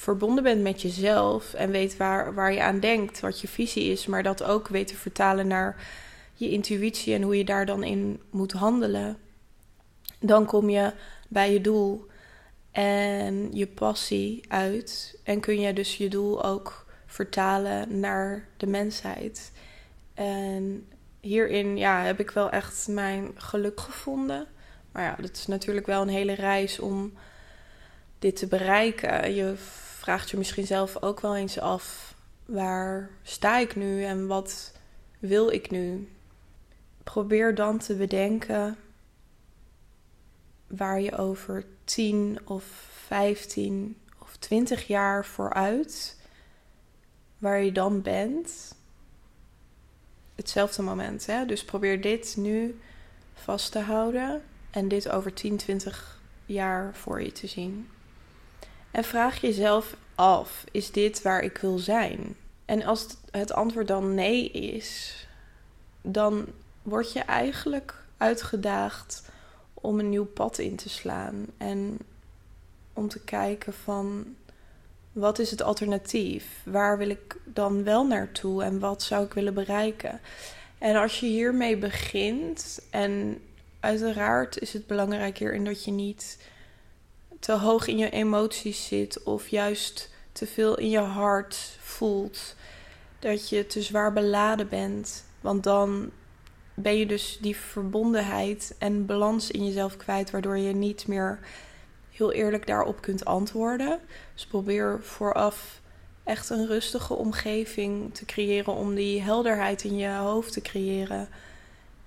verbonden 0.00 0.42
bent 0.42 0.62
met 0.62 0.82
jezelf 0.82 1.54
en 1.54 1.70
weet 1.70 1.96
waar, 1.96 2.34
waar 2.34 2.52
je 2.52 2.62
aan 2.62 2.80
denkt, 2.80 3.20
wat 3.20 3.40
je 3.40 3.48
visie 3.48 3.90
is, 3.90 4.06
maar 4.06 4.22
dat 4.22 4.42
ook 4.42 4.68
weet 4.68 4.86
te 4.86 4.96
vertalen 4.96 5.46
naar 5.46 5.86
je 6.34 6.50
intuïtie 6.50 7.14
en 7.14 7.22
hoe 7.22 7.36
je 7.36 7.44
daar 7.44 7.66
dan 7.66 7.82
in 7.82 8.20
moet 8.30 8.52
handelen, 8.52 9.18
dan 10.18 10.46
kom 10.46 10.70
je 10.70 10.92
bij 11.28 11.52
je 11.52 11.60
doel 11.60 12.06
en 12.70 13.48
je 13.52 13.66
passie 13.66 14.44
uit 14.48 15.18
en 15.24 15.40
kun 15.40 15.60
je 15.60 15.72
dus 15.72 15.96
je 15.96 16.08
doel 16.08 16.44
ook 16.44 16.86
vertalen 17.06 18.00
naar 18.00 18.48
de 18.56 18.66
mensheid. 18.66 19.52
En 20.14 20.86
hierin 21.20 21.76
ja, 21.76 22.02
heb 22.02 22.20
ik 22.20 22.30
wel 22.30 22.50
echt 22.50 22.88
mijn 22.88 23.30
geluk 23.34 23.80
gevonden. 23.80 24.46
Maar 24.92 25.02
ja, 25.02 25.16
dat 25.20 25.36
is 25.36 25.46
natuurlijk 25.46 25.86
wel 25.86 26.02
een 26.02 26.08
hele 26.08 26.34
reis 26.34 26.78
om 26.78 27.12
dit 28.18 28.36
te 28.36 28.46
bereiken. 28.46 29.34
Je 29.34 29.54
vraagt 30.00 30.30
je 30.30 30.36
misschien 30.36 30.66
zelf 30.66 31.02
ook 31.02 31.20
wel 31.20 31.36
eens 31.36 31.58
af: 31.58 32.14
waar 32.44 33.10
sta 33.22 33.58
ik 33.58 33.76
nu 33.76 34.04
en 34.04 34.26
wat 34.26 34.72
wil 35.18 35.50
ik 35.50 35.70
nu? 35.70 36.08
Probeer 37.04 37.54
dan 37.54 37.78
te 37.78 37.94
bedenken 37.94 38.76
waar 40.66 41.00
je 41.00 41.16
over 41.16 41.64
10 41.84 42.38
of 42.44 42.64
15 43.06 43.96
of 44.18 44.36
20 44.36 44.86
jaar 44.86 45.24
vooruit, 45.24 46.16
waar 47.38 47.62
je 47.62 47.72
dan 47.72 48.02
bent 48.02 48.74
hetzelfde 50.34 50.82
moment. 50.82 51.26
Hè? 51.26 51.46
Dus 51.46 51.64
probeer 51.64 52.00
dit 52.00 52.34
nu 52.36 52.80
vast 53.34 53.72
te 53.72 53.78
houden 53.78 54.42
en 54.70 54.88
dit 54.88 55.08
over 55.08 55.34
10, 55.34 55.56
20 55.56 56.20
jaar 56.46 56.94
voor 56.94 57.22
je 57.22 57.32
te 57.32 57.46
zien. 57.46 57.88
En 58.90 59.04
vraag 59.04 59.40
jezelf 59.40 59.96
af: 60.14 60.64
is 60.70 60.90
dit 60.90 61.22
waar 61.22 61.42
ik 61.42 61.58
wil 61.58 61.78
zijn? 61.78 62.36
En 62.64 62.82
als 62.82 63.06
het 63.30 63.52
antwoord 63.52 63.88
dan 63.88 64.14
nee 64.14 64.50
is, 64.50 65.16
dan 66.02 66.46
word 66.82 67.12
je 67.12 67.20
eigenlijk 67.20 67.94
uitgedaagd 68.16 69.22
om 69.74 69.98
een 69.98 70.08
nieuw 70.08 70.26
pad 70.26 70.58
in 70.58 70.76
te 70.76 70.88
slaan 70.88 71.46
en 71.56 71.98
om 72.92 73.08
te 73.08 73.20
kijken 73.20 73.72
van 73.72 74.36
wat 75.12 75.38
is 75.38 75.50
het 75.50 75.62
alternatief? 75.62 76.62
Waar 76.64 76.98
wil 76.98 77.10
ik 77.10 77.36
dan 77.44 77.84
wel 77.84 78.06
naartoe 78.06 78.62
en 78.62 78.78
wat 78.78 79.02
zou 79.02 79.24
ik 79.24 79.32
willen 79.32 79.54
bereiken? 79.54 80.20
En 80.78 80.96
als 80.96 81.20
je 81.20 81.26
hiermee 81.26 81.76
begint, 81.76 82.80
en 82.90 83.42
uiteraard 83.80 84.58
is 84.58 84.72
het 84.72 84.86
belangrijk 84.86 85.38
hierin 85.38 85.64
dat 85.64 85.84
je 85.84 85.90
niet 85.90 86.38
te 87.40 87.52
hoog 87.52 87.86
in 87.86 87.98
je 87.98 88.10
emoties 88.10 88.86
zit 88.86 89.22
of 89.22 89.48
juist 89.48 90.10
te 90.32 90.46
veel 90.46 90.78
in 90.78 90.90
je 90.90 90.98
hart 90.98 91.76
voelt, 91.80 92.54
dat 93.18 93.48
je 93.48 93.66
te 93.66 93.82
zwaar 93.82 94.12
beladen 94.12 94.68
bent, 94.68 95.24
want 95.40 95.62
dan 95.62 96.10
ben 96.74 96.96
je 96.96 97.06
dus 97.06 97.38
die 97.40 97.56
verbondenheid 97.56 98.74
en 98.78 99.06
balans 99.06 99.50
in 99.50 99.66
jezelf 99.66 99.96
kwijt, 99.96 100.30
waardoor 100.30 100.58
je 100.58 100.72
niet 100.72 101.06
meer 101.06 101.38
heel 102.10 102.32
eerlijk 102.32 102.66
daarop 102.66 103.00
kunt 103.00 103.24
antwoorden. 103.24 104.00
Dus 104.34 104.46
probeer 104.46 104.98
vooraf 105.02 105.80
echt 106.24 106.50
een 106.50 106.66
rustige 106.66 107.14
omgeving 107.14 108.14
te 108.14 108.24
creëren 108.24 108.74
om 108.74 108.94
die 108.94 109.22
helderheid 109.22 109.84
in 109.84 109.96
je 109.96 110.08
hoofd 110.08 110.52
te 110.52 110.60
creëren. 110.60 111.28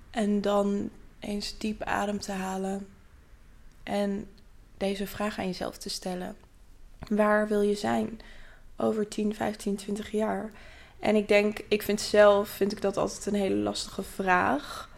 En 0.10 0.42
dan 0.42 0.90
eens 1.20 1.58
diep 1.58 1.84
adem 1.84 2.20
te 2.20 2.32
halen 2.32 2.88
en 3.84 4.28
deze 4.84 5.08
vraag 5.08 5.40
aan 5.40 5.46
jezelf 5.46 5.78
te 5.78 5.90
stellen. 5.90 6.36
Waar 7.10 7.48
wil 7.48 7.62
je 7.62 7.76
zijn 7.76 8.20
over 8.78 9.08
10, 9.08 9.36
15, 9.36 9.76
20 9.76 10.12
jaar? 10.12 10.52
En 11.00 11.16
ik 11.16 11.28
denk, 11.28 11.60
ik 11.68 11.82
vind 11.82 12.02
zelf, 12.02 12.50
vind 12.50 12.72
ik 12.72 12.82
dat 12.82 12.98
altijd 12.98 13.26
een 13.26 13.34
hele 13.34 13.56
lastige 13.56 14.04
vraag. 14.04 14.90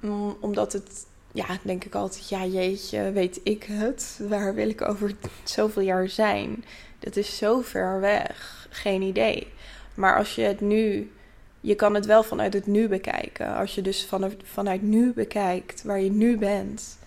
Mm, 0.00 0.36
omdat 0.40 0.72
het 0.72 1.06
ja, 1.32 1.46
denk 1.62 1.84
ik 1.84 1.94
altijd, 1.94 2.28
ja 2.28 2.44
jeetje, 2.44 3.12
weet 3.12 3.40
ik 3.42 3.64
het? 3.64 4.20
Waar 4.28 4.54
wil 4.54 4.68
ik 4.68 4.82
over 4.82 5.14
zoveel 5.44 5.82
jaar 5.82 6.08
zijn? 6.08 6.64
Dat 6.98 7.16
is 7.16 7.36
zo 7.36 7.60
ver 7.60 8.00
weg. 8.00 8.66
Geen 8.70 9.02
idee. 9.02 9.46
Maar 9.94 10.16
als 10.16 10.34
je 10.34 10.42
het 10.42 10.60
nu, 10.60 11.12
je 11.60 11.74
kan 11.74 11.94
het 11.94 12.06
wel 12.06 12.22
vanuit 12.22 12.52
het 12.52 12.66
nu 12.66 12.88
bekijken. 12.88 13.54
Als 13.54 13.74
je 13.74 13.82
dus 13.82 14.06
vanuit, 14.06 14.34
vanuit 14.44 14.82
nu 14.82 15.12
bekijkt 15.12 15.82
waar 15.82 16.00
je 16.00 16.10
nu 16.10 16.38
bent. 16.38 16.98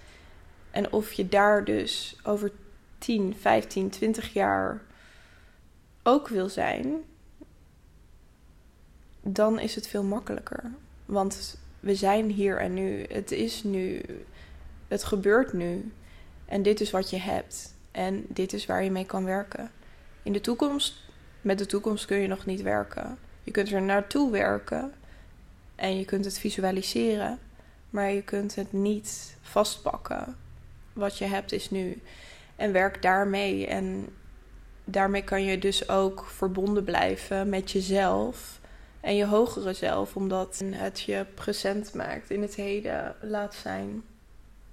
En 0.77 0.91
of 0.91 1.13
je 1.13 1.27
daar 1.27 1.63
dus 1.63 2.17
over 2.23 2.51
10, 2.97 3.35
15, 3.39 3.89
20 3.89 4.33
jaar 4.33 4.81
ook 6.03 6.27
wil 6.27 6.49
zijn. 6.49 7.03
Dan 9.21 9.59
is 9.59 9.75
het 9.75 9.87
veel 9.87 10.03
makkelijker. 10.03 10.71
Want 11.05 11.59
we 11.79 11.95
zijn 11.95 12.29
hier 12.29 12.59
en 12.59 12.73
nu. 12.73 13.05
Het 13.09 13.31
is 13.31 13.63
nu. 13.63 14.01
Het 14.87 15.03
gebeurt 15.03 15.53
nu. 15.53 15.91
En 16.45 16.61
dit 16.61 16.81
is 16.81 16.91
wat 16.91 17.09
je 17.09 17.19
hebt. 17.19 17.73
En 17.91 18.25
dit 18.27 18.53
is 18.53 18.65
waar 18.65 18.83
je 18.83 18.91
mee 18.91 19.05
kan 19.05 19.25
werken. 19.25 19.71
In 20.23 20.33
de 20.33 20.41
toekomst, 20.41 20.95
met 21.41 21.57
de 21.57 21.65
toekomst 21.65 22.05
kun 22.05 22.17
je 22.17 22.27
nog 22.27 22.45
niet 22.45 22.61
werken. 22.61 23.17
Je 23.43 23.51
kunt 23.51 23.71
er 23.71 23.81
naartoe 23.81 24.31
werken. 24.31 24.93
En 25.75 25.97
je 25.97 26.05
kunt 26.05 26.25
het 26.25 26.39
visualiseren. 26.39 27.39
Maar 27.89 28.11
je 28.11 28.23
kunt 28.23 28.55
het 28.55 28.73
niet 28.73 29.37
vastpakken. 29.41 30.35
Wat 30.97 31.17
je 31.17 31.25
hebt 31.25 31.51
is 31.51 31.69
nu. 31.69 32.01
En 32.55 32.71
werk 32.71 33.01
daarmee. 33.01 33.67
En 33.67 34.07
daarmee 34.83 35.23
kan 35.23 35.43
je 35.43 35.57
dus 35.57 35.89
ook 35.89 36.25
verbonden 36.25 36.83
blijven 36.83 37.49
met 37.49 37.71
jezelf 37.71 38.59
en 39.07 39.15
je 39.15 39.25
hogere 39.25 39.73
zelf, 39.73 40.15
omdat 40.15 40.63
het 40.71 41.01
je 41.01 41.25
present 41.33 41.93
maakt, 41.93 42.29
in 42.29 42.41
het 42.41 42.55
heden 42.55 43.15
laat 43.21 43.55
zijn. 43.55 44.03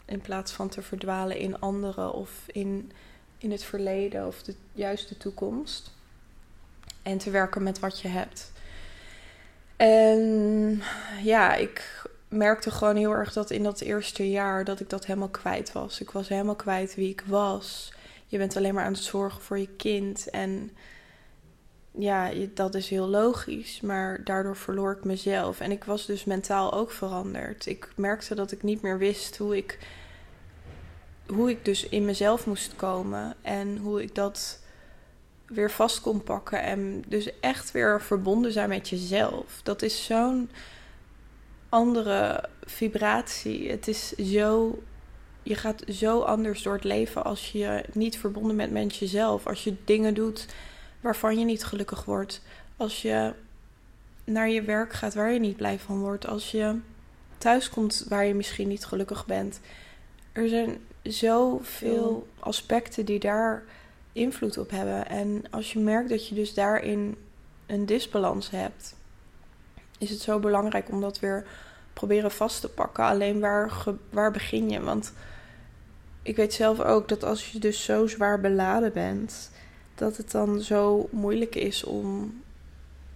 In 0.04 0.20
plaats 0.20 0.52
van 0.52 0.68
te 0.68 0.82
verdwalen 0.82 1.36
in 1.36 1.60
anderen 1.60 2.12
of 2.12 2.30
in, 2.46 2.92
in 3.38 3.50
het 3.50 3.64
verleden 3.64 4.26
of 4.26 4.42
de 4.42 4.54
juiste 4.72 5.16
toekomst. 5.16 5.90
En 7.02 7.18
te 7.18 7.30
werken 7.30 7.62
met 7.62 7.78
wat 7.78 8.00
je 8.00 8.08
hebt. 8.08 8.52
En 9.76 10.82
ja, 11.22 11.54
ik 11.54 12.03
merkte 12.34 12.70
gewoon 12.70 12.96
heel 12.96 13.12
erg 13.12 13.32
dat 13.32 13.50
in 13.50 13.62
dat 13.62 13.80
eerste 13.80 14.30
jaar 14.30 14.64
dat 14.64 14.80
ik 14.80 14.90
dat 14.90 15.06
helemaal 15.06 15.28
kwijt 15.28 15.72
was. 15.72 16.00
Ik 16.00 16.10
was 16.10 16.28
helemaal 16.28 16.54
kwijt 16.54 16.94
wie 16.94 17.08
ik 17.08 17.22
was. 17.26 17.92
Je 18.26 18.38
bent 18.38 18.56
alleen 18.56 18.74
maar 18.74 18.84
aan 18.84 18.92
het 18.92 19.02
zorgen 19.02 19.42
voor 19.42 19.58
je 19.58 19.68
kind. 19.76 20.30
En 20.30 20.70
ja, 21.90 22.30
dat 22.54 22.74
is 22.74 22.88
heel 22.88 23.06
logisch. 23.06 23.80
Maar 23.80 24.24
daardoor 24.24 24.56
verloor 24.56 24.92
ik 24.92 25.04
mezelf. 25.04 25.60
En 25.60 25.70
ik 25.70 25.84
was 25.84 26.06
dus 26.06 26.24
mentaal 26.24 26.72
ook 26.72 26.90
veranderd. 26.90 27.66
Ik 27.66 27.88
merkte 27.96 28.34
dat 28.34 28.52
ik 28.52 28.62
niet 28.62 28.82
meer 28.82 28.98
wist 28.98 29.36
hoe 29.36 29.56
ik, 29.56 29.78
hoe 31.26 31.50
ik 31.50 31.64
dus 31.64 31.88
in 31.88 32.04
mezelf 32.04 32.46
moest 32.46 32.76
komen. 32.76 33.34
En 33.42 33.76
hoe 33.76 34.02
ik 34.02 34.14
dat 34.14 34.60
weer 35.46 35.70
vast 35.70 36.00
kon 36.00 36.22
pakken. 36.22 36.62
En 36.62 37.04
dus 37.08 37.40
echt 37.40 37.70
weer 37.70 38.00
verbonden 38.00 38.52
zijn 38.52 38.68
met 38.68 38.88
jezelf. 38.88 39.60
Dat 39.62 39.82
is 39.82 40.04
zo'n 40.04 40.50
andere 41.74 42.44
vibratie. 42.64 43.70
Het 43.70 43.88
is 43.88 44.08
zo. 44.10 44.82
Je 45.42 45.54
gaat 45.54 45.82
zo 45.88 46.20
anders 46.20 46.62
door 46.62 46.74
het 46.74 46.84
leven 46.84 47.24
als 47.24 47.52
je 47.52 47.84
niet 47.92 48.18
verbonden 48.18 48.56
bent 48.56 48.72
met 48.72 48.96
jezelf. 48.96 49.46
Als 49.46 49.64
je 49.64 49.74
dingen 49.84 50.14
doet 50.14 50.46
waarvan 51.00 51.38
je 51.38 51.44
niet 51.44 51.64
gelukkig 51.64 52.04
wordt. 52.04 52.42
Als 52.76 53.02
je 53.02 53.32
naar 54.24 54.48
je 54.48 54.62
werk 54.62 54.92
gaat 54.92 55.14
waar 55.14 55.32
je 55.32 55.38
niet 55.40 55.56
blij 55.56 55.78
van 55.78 55.98
wordt. 55.98 56.26
Als 56.26 56.50
je 56.50 56.78
thuis 57.38 57.70
komt 57.70 58.04
waar 58.08 58.24
je 58.24 58.34
misschien 58.34 58.68
niet 58.68 58.84
gelukkig 58.84 59.26
bent. 59.26 59.60
Er 60.32 60.48
zijn 60.48 60.78
zoveel 61.02 62.26
aspecten 62.38 63.04
die 63.04 63.18
daar 63.18 63.64
invloed 64.12 64.58
op 64.58 64.70
hebben. 64.70 65.08
En 65.08 65.44
als 65.50 65.72
je 65.72 65.78
merkt 65.78 66.08
dat 66.08 66.28
je 66.28 66.34
dus 66.34 66.54
daarin 66.54 67.16
een 67.66 67.86
disbalans 67.86 68.50
hebt, 68.50 68.94
is 69.98 70.10
het 70.10 70.20
zo 70.20 70.38
belangrijk 70.38 70.88
om 70.90 71.00
dat 71.00 71.20
weer 71.20 71.44
proberen 71.92 72.30
vast 72.30 72.60
te 72.60 72.68
pakken. 72.68 73.04
Alleen 73.04 73.40
waar, 73.40 73.72
waar 74.10 74.30
begin 74.30 74.70
je? 74.70 74.80
Want 74.80 75.12
ik 76.22 76.36
weet 76.36 76.54
zelf 76.54 76.80
ook 76.80 77.08
dat 77.08 77.24
als 77.24 77.52
je 77.52 77.58
dus 77.58 77.84
zo 77.84 78.06
zwaar 78.06 78.40
beladen 78.40 78.92
bent, 78.92 79.50
dat 79.94 80.16
het 80.16 80.30
dan 80.30 80.60
zo 80.60 81.08
moeilijk 81.10 81.54
is 81.54 81.84
om. 81.84 82.34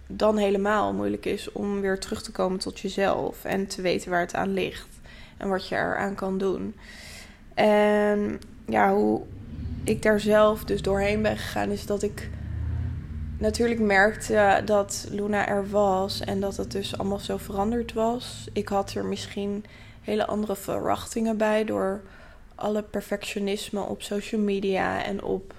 Dan 0.07 0.37
helemaal 0.37 0.93
moeilijk 0.93 1.25
is 1.25 1.51
om 1.51 1.81
weer 1.81 1.99
terug 1.99 2.21
te 2.21 2.31
komen 2.31 2.59
tot 2.59 2.79
jezelf 2.79 3.45
en 3.45 3.67
te 3.67 3.81
weten 3.81 4.09
waar 4.09 4.21
het 4.21 4.33
aan 4.33 4.53
ligt 4.53 4.87
en 5.37 5.49
wat 5.49 5.67
je 5.67 5.75
eraan 5.75 6.15
kan 6.15 6.37
doen. 6.37 6.75
En 7.53 8.39
ja, 8.65 8.93
hoe 8.93 9.21
ik 9.83 10.01
daar 10.01 10.19
zelf 10.19 10.63
dus 10.63 10.81
doorheen 10.81 11.21
ben 11.21 11.37
gegaan, 11.37 11.69
is 11.69 11.85
dat 11.85 12.03
ik 12.03 12.29
natuurlijk 13.39 13.79
merkte 13.79 14.61
dat 14.65 15.07
Luna 15.09 15.47
er 15.47 15.69
was 15.69 16.19
en 16.19 16.39
dat 16.39 16.57
het 16.57 16.71
dus 16.71 16.97
allemaal 16.97 17.19
zo 17.19 17.37
veranderd 17.37 17.93
was. 17.93 18.47
Ik 18.53 18.67
had 18.67 18.93
er 18.93 19.05
misschien 19.05 19.65
hele 20.01 20.25
andere 20.25 20.55
verwachtingen 20.55 21.37
bij 21.37 21.65
door 21.65 22.01
alle 22.55 22.81
perfectionisme 22.81 23.81
op 23.81 24.01
social 24.01 24.41
media 24.41 25.03
en 25.03 25.23
op. 25.23 25.53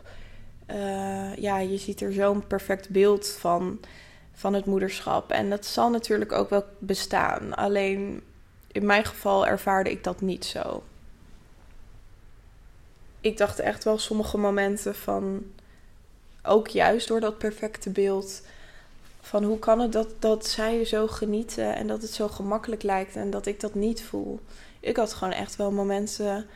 Uh, 0.70 1.36
ja, 1.36 1.58
je 1.58 1.76
ziet 1.76 2.00
er 2.00 2.12
zo'n 2.12 2.46
perfect 2.46 2.88
beeld 2.88 3.28
van, 3.28 3.80
van 4.32 4.54
het 4.54 4.64
moederschap. 4.64 5.30
En 5.30 5.50
dat 5.50 5.66
zal 5.66 5.90
natuurlijk 5.90 6.32
ook 6.32 6.50
wel 6.50 6.64
bestaan. 6.78 7.54
Alleen 7.54 8.22
in 8.72 8.86
mijn 8.86 9.04
geval 9.04 9.46
ervaarde 9.46 9.90
ik 9.90 10.04
dat 10.04 10.20
niet 10.20 10.44
zo. 10.44 10.82
Ik 13.20 13.36
dacht 13.36 13.58
echt 13.58 13.84
wel 13.84 13.98
sommige 13.98 14.38
momenten 14.38 14.94
van 14.94 15.42
ook 16.42 16.68
juist 16.68 17.08
door 17.08 17.20
dat 17.20 17.38
perfecte 17.38 17.90
beeld 17.90 18.42
van 19.20 19.44
hoe 19.44 19.58
kan 19.58 19.80
het 19.80 19.92
dat, 19.92 20.08
dat 20.18 20.46
zij 20.46 20.84
zo 20.84 21.06
genieten 21.06 21.74
en 21.74 21.86
dat 21.86 22.02
het 22.02 22.10
zo 22.10 22.28
gemakkelijk 22.28 22.82
lijkt 22.82 23.16
en 23.16 23.30
dat 23.30 23.46
ik 23.46 23.60
dat 23.60 23.74
niet 23.74 24.02
voel. 24.02 24.40
Ik 24.80 24.96
had 24.96 25.12
gewoon 25.12 25.32
echt 25.32 25.56
wel 25.56 25.72
momenten 25.72 26.46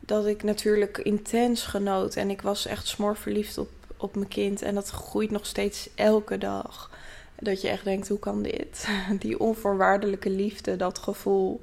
dat 0.00 0.26
ik 0.26 0.42
natuurlijk 0.42 0.98
intens 0.98 1.62
genoot 1.62 2.16
en 2.16 2.30
ik 2.30 2.42
was 2.42 2.66
echt 2.66 2.86
smor 2.86 3.16
verliefd 3.16 3.58
op, 3.58 3.70
op 3.96 4.14
mijn 4.14 4.28
kind 4.28 4.62
en 4.62 4.74
dat 4.74 4.90
groeit 4.90 5.30
nog 5.30 5.46
steeds 5.46 5.88
elke 5.94 6.38
dag. 6.38 6.90
Dat 7.38 7.60
je 7.60 7.68
echt 7.68 7.84
denkt, 7.84 8.08
hoe 8.08 8.18
kan 8.18 8.42
dit? 8.42 8.88
Die 9.18 9.40
onvoorwaardelijke 9.40 10.30
liefde, 10.30 10.76
dat 10.76 10.98
gevoel 10.98 11.60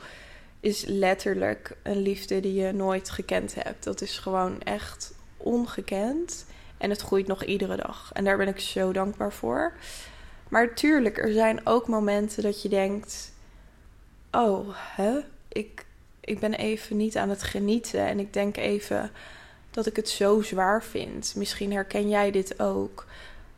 is 0.59 0.85
letterlijk 0.85 1.75
een 1.81 2.01
liefde 2.01 2.39
die 2.39 2.53
je 2.53 2.71
nooit 2.71 3.09
gekend 3.09 3.55
hebt. 3.55 3.83
Dat 3.83 4.01
is 4.01 4.17
gewoon 4.17 4.61
echt 4.61 5.13
ongekend. 5.37 6.45
En 6.83 6.89
het 6.89 7.01
groeit 7.01 7.27
nog 7.27 7.43
iedere 7.43 7.75
dag. 7.75 8.09
En 8.13 8.23
daar 8.23 8.37
ben 8.37 8.47
ik 8.47 8.59
zo 8.59 8.91
dankbaar 8.91 9.33
voor. 9.33 9.73
Maar 10.49 10.73
tuurlijk, 10.73 11.17
er 11.17 11.33
zijn 11.33 11.65
ook 11.65 11.87
momenten 11.87 12.43
dat 12.43 12.61
je 12.61 12.69
denkt: 12.69 13.31
Oh, 14.31 14.67
hè? 14.71 15.19
Ik, 15.47 15.85
ik 16.19 16.39
ben 16.39 16.53
even 16.53 16.97
niet 16.97 17.17
aan 17.17 17.29
het 17.29 17.43
genieten. 17.43 18.07
En 18.07 18.19
ik 18.19 18.33
denk 18.33 18.57
even 18.57 19.11
dat 19.71 19.85
ik 19.85 19.95
het 19.95 20.09
zo 20.09 20.41
zwaar 20.41 20.83
vind. 20.83 21.33
Misschien 21.35 21.71
herken 21.71 22.09
jij 22.09 22.31
dit 22.31 22.59
ook. 22.59 23.05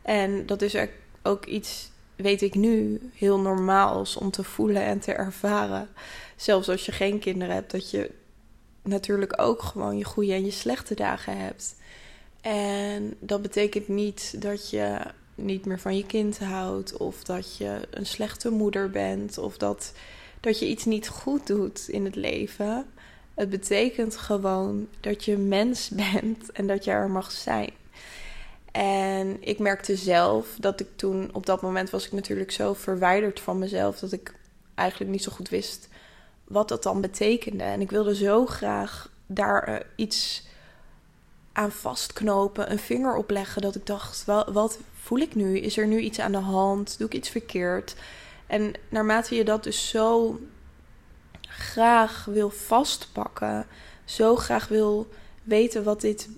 En 0.02 0.46
dat 0.46 0.62
is 0.62 0.76
ook 1.22 1.44
iets, 1.44 1.90
weet 2.16 2.42
ik 2.42 2.54
nu, 2.54 3.00
heel 3.14 3.40
normaals 3.40 4.16
om 4.16 4.30
te 4.30 4.44
voelen 4.44 4.82
en 4.82 5.00
te 5.00 5.12
ervaren. 5.12 5.88
Zelfs 6.36 6.68
als 6.68 6.86
je 6.86 6.92
geen 6.92 7.18
kinderen 7.18 7.54
hebt, 7.54 7.70
dat 7.70 7.90
je 7.90 8.10
natuurlijk 8.82 9.40
ook 9.40 9.62
gewoon 9.62 9.96
je 9.98 10.04
goede 10.04 10.32
en 10.32 10.44
je 10.44 10.50
slechte 10.50 10.94
dagen 10.94 11.38
hebt. 11.38 11.74
En 12.46 13.16
dat 13.20 13.42
betekent 13.42 13.88
niet 13.88 14.42
dat 14.42 14.70
je 14.70 14.98
niet 15.34 15.64
meer 15.64 15.80
van 15.80 15.96
je 15.96 16.06
kind 16.06 16.38
houdt, 16.38 16.96
of 16.96 17.24
dat 17.24 17.56
je 17.56 17.80
een 17.90 18.06
slechte 18.06 18.50
moeder 18.50 18.90
bent, 18.90 19.38
of 19.38 19.56
dat, 19.56 19.92
dat 20.40 20.58
je 20.58 20.66
iets 20.66 20.84
niet 20.84 21.08
goed 21.08 21.46
doet 21.46 21.88
in 21.88 22.04
het 22.04 22.14
leven. 22.14 22.86
Het 23.34 23.50
betekent 23.50 24.16
gewoon 24.16 24.88
dat 25.00 25.24
je 25.24 25.36
mens 25.36 25.88
bent 26.12 26.52
en 26.52 26.66
dat 26.66 26.84
je 26.84 26.90
er 26.90 27.10
mag 27.10 27.30
zijn. 27.30 27.70
En 28.72 29.36
ik 29.40 29.58
merkte 29.58 29.96
zelf 29.96 30.56
dat 30.60 30.80
ik 30.80 30.88
toen, 30.96 31.30
op 31.32 31.46
dat 31.46 31.62
moment 31.62 31.90
was 31.90 32.06
ik 32.06 32.12
natuurlijk 32.12 32.50
zo 32.50 32.74
verwijderd 32.74 33.40
van 33.40 33.58
mezelf, 33.58 33.98
dat 33.98 34.12
ik 34.12 34.34
eigenlijk 34.74 35.10
niet 35.10 35.22
zo 35.22 35.32
goed 35.32 35.48
wist 35.48 35.88
wat 36.44 36.68
dat 36.68 36.82
dan 36.82 37.00
betekende. 37.00 37.64
En 37.64 37.80
ik 37.80 37.90
wilde 37.90 38.14
zo 38.14 38.46
graag 38.46 39.10
daar 39.26 39.68
uh, 39.68 39.76
iets 39.96 40.44
aan 41.56 41.72
vastknopen, 41.72 42.70
een 42.70 42.78
vinger 42.78 43.16
opleggen. 43.16 43.62
Dat 43.62 43.74
ik 43.74 43.86
dacht, 43.86 44.24
wat 44.52 44.78
voel 45.00 45.18
ik 45.18 45.34
nu? 45.34 45.58
Is 45.58 45.76
er 45.76 45.86
nu 45.86 45.98
iets 45.98 46.20
aan 46.20 46.32
de 46.32 46.38
hand? 46.38 46.98
Doe 46.98 47.06
ik 47.06 47.14
iets 47.14 47.28
verkeerd? 47.28 47.96
En 48.46 48.72
naarmate 48.88 49.34
je 49.34 49.44
dat 49.44 49.64
dus 49.64 49.88
zo 49.88 50.40
graag 51.40 52.24
wil 52.24 52.50
vastpakken, 52.50 53.66
zo 54.04 54.36
graag 54.36 54.68
wil 54.68 55.08
weten 55.42 55.84
wat 55.84 56.00
dit 56.00 56.28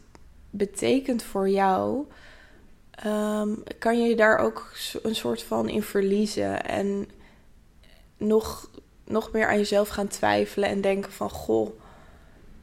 betekent 0.50 1.22
voor 1.22 1.48
jou, 1.48 2.06
ehm, 2.90 3.54
kan 3.78 4.02
je 4.02 4.08
je 4.08 4.16
daar 4.16 4.38
ook 4.38 4.72
een 5.02 5.14
soort 5.14 5.42
van 5.42 5.68
in 5.68 5.82
verliezen. 5.82 6.64
En 6.64 7.08
nog, 8.16 8.70
nog 9.04 9.32
meer 9.32 9.48
aan 9.48 9.58
jezelf 9.58 9.88
gaan 9.88 10.08
twijfelen 10.08 10.68
en 10.68 10.80
denken 10.80 11.12
van 11.12 11.30
goh. 11.30 11.80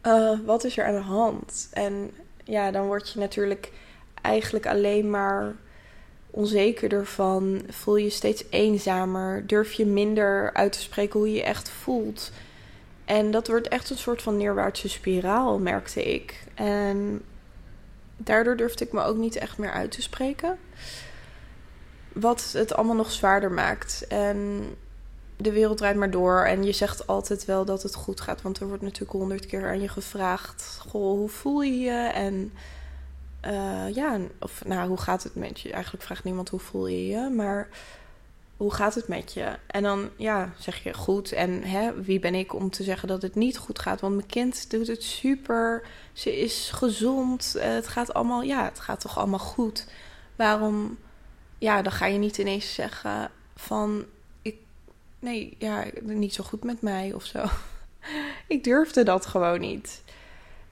Uh, 0.04 0.40
wat 0.46 0.64
is 0.64 0.78
er 0.78 0.86
aan 0.86 0.94
de 0.94 1.00
hand? 1.00 1.70
En 1.72 2.12
ja, 2.46 2.72
dan 2.72 2.86
word 2.86 3.10
je 3.10 3.20
natuurlijk 3.20 3.72
eigenlijk 4.22 4.66
alleen 4.66 5.10
maar 5.10 5.56
onzekerder 6.30 7.06
van. 7.06 7.62
Voel 7.70 7.96
je 7.96 8.10
steeds 8.10 8.44
eenzamer. 8.50 9.48
Durf 9.48 9.74
je 9.74 9.86
minder 9.86 10.54
uit 10.54 10.72
te 10.72 10.82
spreken 10.82 11.20
hoe 11.20 11.30
je 11.30 11.36
je 11.36 11.44
echt 11.44 11.70
voelt. 11.70 12.32
En 13.06 13.32
dat 13.32 13.48
wordt 13.48 13.68
echt 13.68 13.90
een 13.90 13.98
soort 13.98 14.22
van 14.22 14.38
neerwaartse 14.38 14.90
spiraal, 14.90 15.60
merkte 15.60 16.04
ik. 16.14 16.44
En 16.54 17.22
daardoor 18.18 18.58
durfde 18.58 18.86
ik 18.86 18.92
me 18.92 19.04
ook 19.04 19.18
niet 19.18 19.36
echt 19.36 19.58
meer 19.58 19.72
uit 19.72 19.92
te 19.92 20.02
spreken. 20.02 20.58
Wat 22.14 22.52
het 22.54 22.74
allemaal 22.74 22.96
nog 22.96 23.12
zwaarder 23.12 23.52
maakt. 23.52 24.06
En 24.08 24.64
de 25.38 25.52
wereld 25.52 25.78
draait 25.78 25.96
maar 25.96 26.12
door. 26.12 26.44
En 26.44 26.64
je 26.64 26.72
zegt 26.72 27.08
altijd 27.08 27.46
wel 27.46 27.66
dat 27.66 27.84
het 27.84 27.96
goed 27.96 28.22
gaat. 28.22 28.42
Want 28.42 28.60
er 28.60 28.68
wordt 28.68 28.84
natuurlijk 28.84 29.12
honderd 29.12 29.46
keer 29.46 29.68
aan 29.68 29.82
je 29.82 29.88
gevraagd: 29.88 30.80
Goh, 30.88 31.18
hoe 31.18 31.30
voel 31.30 31.62
je 31.62 31.80
je? 31.80 32.10
En 32.14 32.54
uh, 33.46 33.94
ja, 33.94 34.20
of 34.40 34.66
nou, 34.66 34.88
hoe 34.88 34.98
gaat 34.98 35.24
het 35.24 35.36
met 35.36 35.60
je? 35.60 35.72
Eigenlijk 35.72 36.04
vraagt 36.04 36.24
niemand 36.24 36.50
hoe 36.50 36.60
voel 36.60 36.88
je 36.88 37.08
je, 37.08 37.30
maar 37.30 37.70
hoe 38.58 38.74
gaat 38.74 38.96
het 38.96 39.08
met 39.08 39.34
je? 39.34 39.58
En 39.68 39.84
dan 39.84 40.10
ja, 40.16 40.54
zeg 40.60 40.84
je 40.84 40.94
goed. 40.94 41.32
En 41.32 41.64
hè, 41.64 42.02
wie 42.02 42.20
ben 42.20 42.36
ik 42.36 42.54
om 42.54 42.70
te 42.70 42.84
zeggen 42.84 43.08
dat 43.08 43.22
het 43.22 43.36
niet 43.36 43.58
goed 43.58 43.80
gaat? 43.80 44.02
Want 44.02 44.16
mijn 44.16 44.28
kind 44.28 44.70
doet 44.72 44.88
het 44.88 45.04
super. 45.04 45.88
Ze 46.14 46.40
is 46.40 46.70
gezond. 46.74 47.54
Uh, 47.56 47.64
het 47.64 47.88
gaat 47.88 48.14
allemaal, 48.14 48.42
ja, 48.42 48.64
het 48.64 48.80
gaat 48.80 49.00
toch 49.00 49.18
allemaal 49.18 49.40
goed. 49.40 49.88
Waarom, 50.36 50.98
ja, 51.58 51.82
dan 51.82 51.92
ga 51.92 52.06
je 52.06 52.18
niet 52.18 52.38
ineens 52.38 52.74
zeggen 52.74 53.32
van 53.56 54.06
nee, 55.26 55.56
ja, 55.60 55.84
niet 56.02 56.34
zo 56.34 56.44
goed 56.44 56.64
met 56.64 56.82
mij 56.82 57.14
of 57.14 57.24
zo. 57.24 57.46
ik 58.48 58.64
durfde 58.64 59.04
dat 59.04 59.26
gewoon 59.26 59.60
niet. 59.60 60.04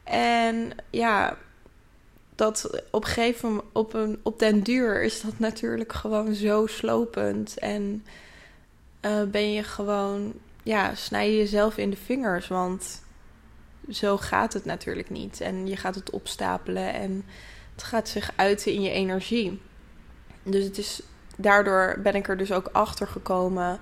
En 0.04 0.72
ja, 0.90 1.38
dat 2.36 2.84
op 2.92 3.04
gegeven 3.04 3.62
op 3.72 3.94
een 3.94 4.20
op 4.24 4.40
den 4.40 4.64
duur 4.64 5.04
is 5.04 5.22
dat 5.22 5.40
natuurlijk 5.40 5.94
gewoon 5.94 6.34
zo 6.34 6.68
slopend 6.68 7.58
en 7.58 8.06
uh, 9.02 9.24
ben 9.24 9.52
je 9.52 9.64
gewoon 9.64 10.34
ja 10.64 10.96
snij 10.96 11.32
je 11.32 11.38
jezelf 11.38 11.78
in 11.78 11.90
de 11.90 11.98
vingers 11.98 12.48
want 12.48 13.02
zo 13.90 14.18
gaat 14.18 14.54
het 14.54 14.66
natuurlijk 14.66 15.10
niet 15.10 15.42
en 15.42 15.68
je 15.68 15.78
gaat 15.78 15.96
het 15.96 16.10
opstapelen 16.10 16.94
en 16.94 17.26
het 17.74 17.84
gaat 17.84 18.10
zich 18.10 18.32
uiten 18.36 18.74
in 18.74 18.82
je 18.82 18.92
energie 18.92 19.62
dus 20.44 20.64
het 20.64 20.78
is 20.78 21.02
daardoor 21.38 22.00
ben 22.04 22.16
ik 22.16 22.28
er 22.28 22.38
dus 22.38 22.52
ook 22.52 22.70
achter 22.72 23.08
gekomen 23.08 23.80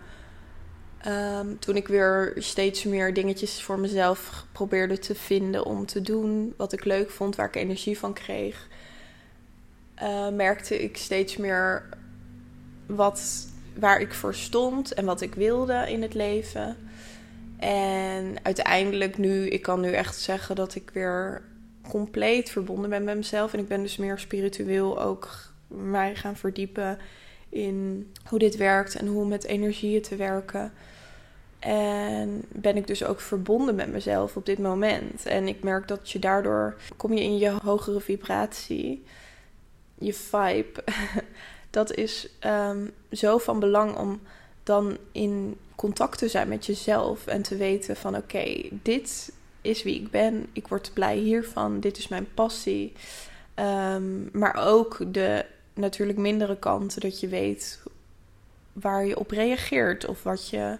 Um, 1.07 1.59
toen 1.59 1.75
ik 1.75 1.87
weer 1.87 2.33
steeds 2.37 2.83
meer 2.83 3.13
dingetjes 3.13 3.61
voor 3.61 3.79
mezelf 3.79 4.45
probeerde 4.51 4.99
te 4.99 5.15
vinden 5.15 5.65
om 5.65 5.85
te 5.85 6.01
doen. 6.01 6.53
Wat 6.57 6.73
ik 6.73 6.85
leuk 6.85 7.09
vond, 7.09 7.35
waar 7.35 7.47
ik 7.47 7.55
energie 7.55 7.97
van 7.97 8.13
kreeg. 8.13 8.67
Uh, 10.03 10.29
merkte 10.29 10.83
ik 10.83 10.97
steeds 10.97 11.37
meer 11.37 11.89
wat, 12.85 13.47
waar 13.79 14.01
ik 14.01 14.13
voor 14.13 14.35
stond 14.35 14.93
en 14.93 15.05
wat 15.05 15.21
ik 15.21 15.35
wilde 15.35 15.85
in 15.91 16.01
het 16.01 16.13
leven. 16.13 16.77
En 17.57 18.35
uiteindelijk 18.41 19.17
nu, 19.17 19.47
ik 19.47 19.61
kan 19.61 19.79
nu 19.79 19.91
echt 19.91 20.15
zeggen 20.15 20.55
dat 20.55 20.75
ik 20.75 20.89
weer 20.93 21.41
compleet 21.89 22.49
verbonden 22.49 22.89
ben 22.89 23.03
met 23.03 23.15
mezelf. 23.15 23.53
En 23.53 23.59
ik 23.59 23.67
ben 23.67 23.81
dus 23.81 23.97
meer 23.97 24.19
spiritueel 24.19 25.01
ook 25.01 25.51
mij 25.67 26.15
gaan 26.15 26.35
verdiepen 26.35 26.97
in 27.51 28.11
hoe 28.25 28.39
dit 28.39 28.55
werkt 28.55 28.95
en 28.95 29.07
hoe 29.07 29.25
met 29.25 29.43
energieën 29.43 30.01
te 30.01 30.15
werken. 30.15 30.73
En 31.59 32.41
ben 32.47 32.77
ik 32.77 32.87
dus 32.87 33.03
ook 33.03 33.19
verbonden 33.19 33.75
met 33.75 33.91
mezelf 33.91 34.35
op 34.35 34.45
dit 34.45 34.59
moment. 34.59 35.25
En 35.25 35.47
ik 35.47 35.63
merk 35.63 35.87
dat 35.87 36.09
je 36.09 36.19
daardoor 36.19 36.75
kom 36.97 37.13
je 37.13 37.21
in 37.21 37.37
je 37.37 37.49
hogere 37.63 37.99
vibratie, 37.99 39.03
je 39.97 40.13
vibe. 40.13 40.83
dat 41.69 41.93
is 41.93 42.29
um, 42.45 42.91
zo 43.11 43.37
van 43.37 43.59
belang 43.59 43.95
om 43.97 44.21
dan 44.63 44.97
in 45.11 45.57
contact 45.75 46.17
te 46.17 46.27
zijn 46.27 46.47
met 46.47 46.65
jezelf 46.65 47.27
en 47.27 47.41
te 47.41 47.55
weten 47.55 47.95
van 47.95 48.15
oké, 48.15 48.61
dit 48.71 49.31
is 49.61 49.83
wie 49.83 50.01
ik 50.01 50.11
ben. 50.11 50.47
Ik 50.53 50.67
word 50.67 50.91
blij 50.93 51.17
hiervan. 51.17 51.79
Dit 51.79 51.97
is 51.97 52.07
mijn 52.07 52.27
passie. 52.33 52.93
Um, 53.55 54.29
maar 54.31 54.55
ook 54.67 55.13
de 55.13 55.45
natuurlijk 55.73 56.17
mindere 56.17 56.57
kanten 56.57 57.01
dat 57.01 57.19
je 57.19 57.27
weet 57.27 57.83
waar 58.73 59.05
je 59.05 59.19
op 59.19 59.31
reageert 59.31 60.05
of 60.05 60.23
wat 60.23 60.49
je 60.49 60.77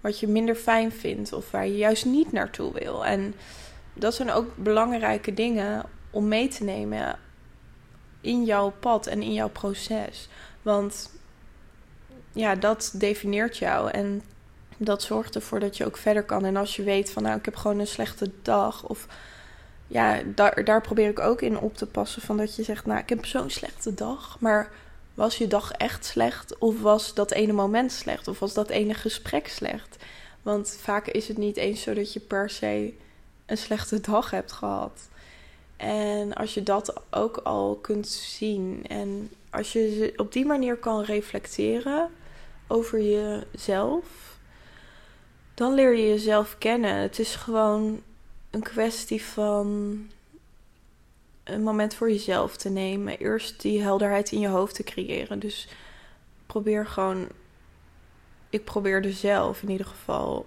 wat 0.00 0.20
je 0.20 0.28
minder 0.28 0.54
fijn 0.54 0.92
vindt 0.92 1.32
of 1.32 1.50
waar 1.50 1.66
je 1.66 1.76
juist 1.76 2.04
niet 2.04 2.32
naartoe 2.32 2.72
wil. 2.72 3.06
En 3.06 3.34
dat 3.92 4.14
zijn 4.14 4.30
ook 4.30 4.56
belangrijke 4.56 5.34
dingen 5.34 5.84
om 6.10 6.28
mee 6.28 6.48
te 6.48 6.64
nemen 6.64 7.18
in 8.20 8.44
jouw 8.44 8.72
pad 8.80 9.06
en 9.06 9.22
in 9.22 9.32
jouw 9.32 9.48
proces. 9.48 10.28
Want 10.62 11.10
ja, 12.32 12.54
dat 12.54 12.94
definieert 12.94 13.56
jou 13.56 13.90
en 13.90 14.22
dat 14.76 15.02
zorgt 15.02 15.34
ervoor 15.34 15.60
dat 15.60 15.76
je 15.76 15.86
ook 15.86 15.96
verder 15.96 16.22
kan. 16.22 16.44
En 16.44 16.56
als 16.56 16.76
je 16.76 16.82
weet 16.82 17.10
van 17.10 17.22
nou, 17.22 17.38
ik 17.38 17.44
heb 17.44 17.56
gewoon 17.56 17.78
een 17.78 17.86
slechte 17.86 18.30
dag 18.42 18.88
of 18.88 19.06
ja, 19.88 20.20
daar, 20.34 20.64
daar 20.64 20.80
probeer 20.80 21.08
ik 21.08 21.18
ook 21.18 21.42
in 21.42 21.58
op 21.58 21.76
te 21.76 21.86
passen 21.86 22.22
van 22.22 22.36
dat 22.36 22.56
je 22.56 22.62
zegt 22.62 22.86
nou, 22.86 23.00
ik 23.00 23.08
heb 23.08 23.24
zo'n 23.24 23.50
slechte 23.50 23.94
dag, 23.94 24.36
maar 24.40 24.70
was 25.14 25.38
je 25.38 25.46
dag 25.46 25.72
echt 25.72 26.04
slecht? 26.04 26.58
Of 26.58 26.80
was 26.80 27.14
dat 27.14 27.30
ene 27.30 27.52
moment 27.52 27.92
slecht? 27.92 28.28
Of 28.28 28.38
was 28.38 28.54
dat 28.54 28.68
ene 28.68 28.94
gesprek 28.94 29.48
slecht? 29.48 29.96
Want 30.42 30.78
vaak 30.80 31.06
is 31.06 31.28
het 31.28 31.36
niet 31.36 31.56
eens 31.56 31.82
zo 31.82 31.94
dat 31.94 32.12
je 32.12 32.20
per 32.20 32.50
se 32.50 32.94
een 33.46 33.58
slechte 33.58 34.00
dag 34.00 34.30
hebt 34.30 34.52
gehad. 34.52 35.08
En 35.76 36.34
als 36.34 36.54
je 36.54 36.62
dat 36.62 37.02
ook 37.10 37.36
al 37.36 37.78
kunt 37.82 38.08
zien 38.08 38.84
en 38.88 39.30
als 39.50 39.72
je 39.72 40.12
op 40.16 40.32
die 40.32 40.46
manier 40.46 40.76
kan 40.76 41.02
reflecteren 41.02 42.10
over 42.66 43.00
jezelf, 43.00 44.36
dan 45.54 45.74
leer 45.74 45.96
je 45.96 46.08
jezelf 46.08 46.56
kennen. 46.58 46.94
Het 46.94 47.18
is 47.18 47.34
gewoon 47.34 48.02
een 48.58 48.64
kwestie 48.64 49.24
van 49.24 49.66
een 51.44 51.62
moment 51.62 51.94
voor 51.94 52.10
jezelf 52.10 52.56
te 52.56 52.68
nemen. 52.68 53.18
Eerst 53.18 53.60
die 53.60 53.82
helderheid 53.82 54.32
in 54.32 54.40
je 54.40 54.48
hoofd 54.48 54.74
te 54.74 54.82
creëren. 54.82 55.38
Dus 55.38 55.68
probeer 56.46 56.86
gewoon. 56.86 57.28
Ik 58.50 58.64
probeerde 58.64 59.12
zelf 59.12 59.62
in 59.62 59.70
ieder 59.70 59.86
geval 59.86 60.46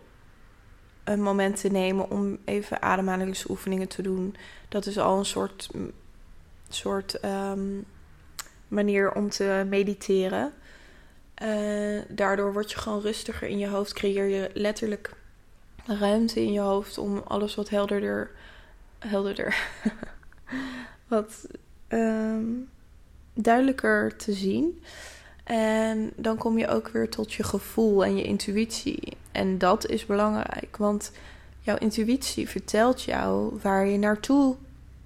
een 1.04 1.22
moment 1.22 1.60
te 1.62 1.68
nemen 1.68 2.10
om 2.10 2.38
even 2.46 2.82
ademhalingsoefeningen 2.82 3.88
te 3.88 4.02
doen. 4.02 4.36
Dat 4.70 4.86
is 4.86 4.98
al 4.98 5.18
een 5.18 5.26
soort, 5.26 5.70
soort 6.70 7.20
ehm, 7.20 7.68
manier 8.68 9.14
om 9.14 9.30
te 9.30 9.66
mediteren. 9.70 10.54
Uh, 11.44 12.02
daardoor 12.08 12.54
word 12.54 12.72
je 12.72 12.78
gewoon 12.78 13.02
rustiger 13.02 13.48
in 13.48 13.58
je 13.58 13.68
hoofd. 13.68 13.94
Creëer 13.94 14.28
je 14.28 14.50
letterlijk 14.54 15.16
ruimte 15.86 16.40
in 16.40 16.52
je 16.52 16.60
hoofd 16.60 16.98
om 16.98 17.22
alles 17.28 17.56
wat 17.56 17.70
helderder. 17.70 18.32
Helderder. 19.00 19.68
wat 21.08 21.48
ehm, 21.88 22.46
duidelijker 23.34 24.16
te 24.16 24.34
zien. 24.34 24.84
En 25.44 26.12
dan 26.16 26.38
kom 26.38 26.58
je 26.58 26.68
ook 26.68 26.88
weer 26.88 27.10
tot 27.10 27.34
je 27.34 27.44
gevoel 27.44 28.06
en 28.06 28.16
je 28.16 28.24
intuïtie. 28.24 29.18
En 29.32 29.58
dat 29.58 29.86
is 29.86 30.06
belangrijk, 30.06 30.78
want 30.78 31.12
jouw 31.60 31.78
intuïtie 31.78 32.50
vertelt 32.50 33.02
jou 33.02 33.60
waar 33.62 33.86
je 33.88 33.98
naartoe 33.98 34.56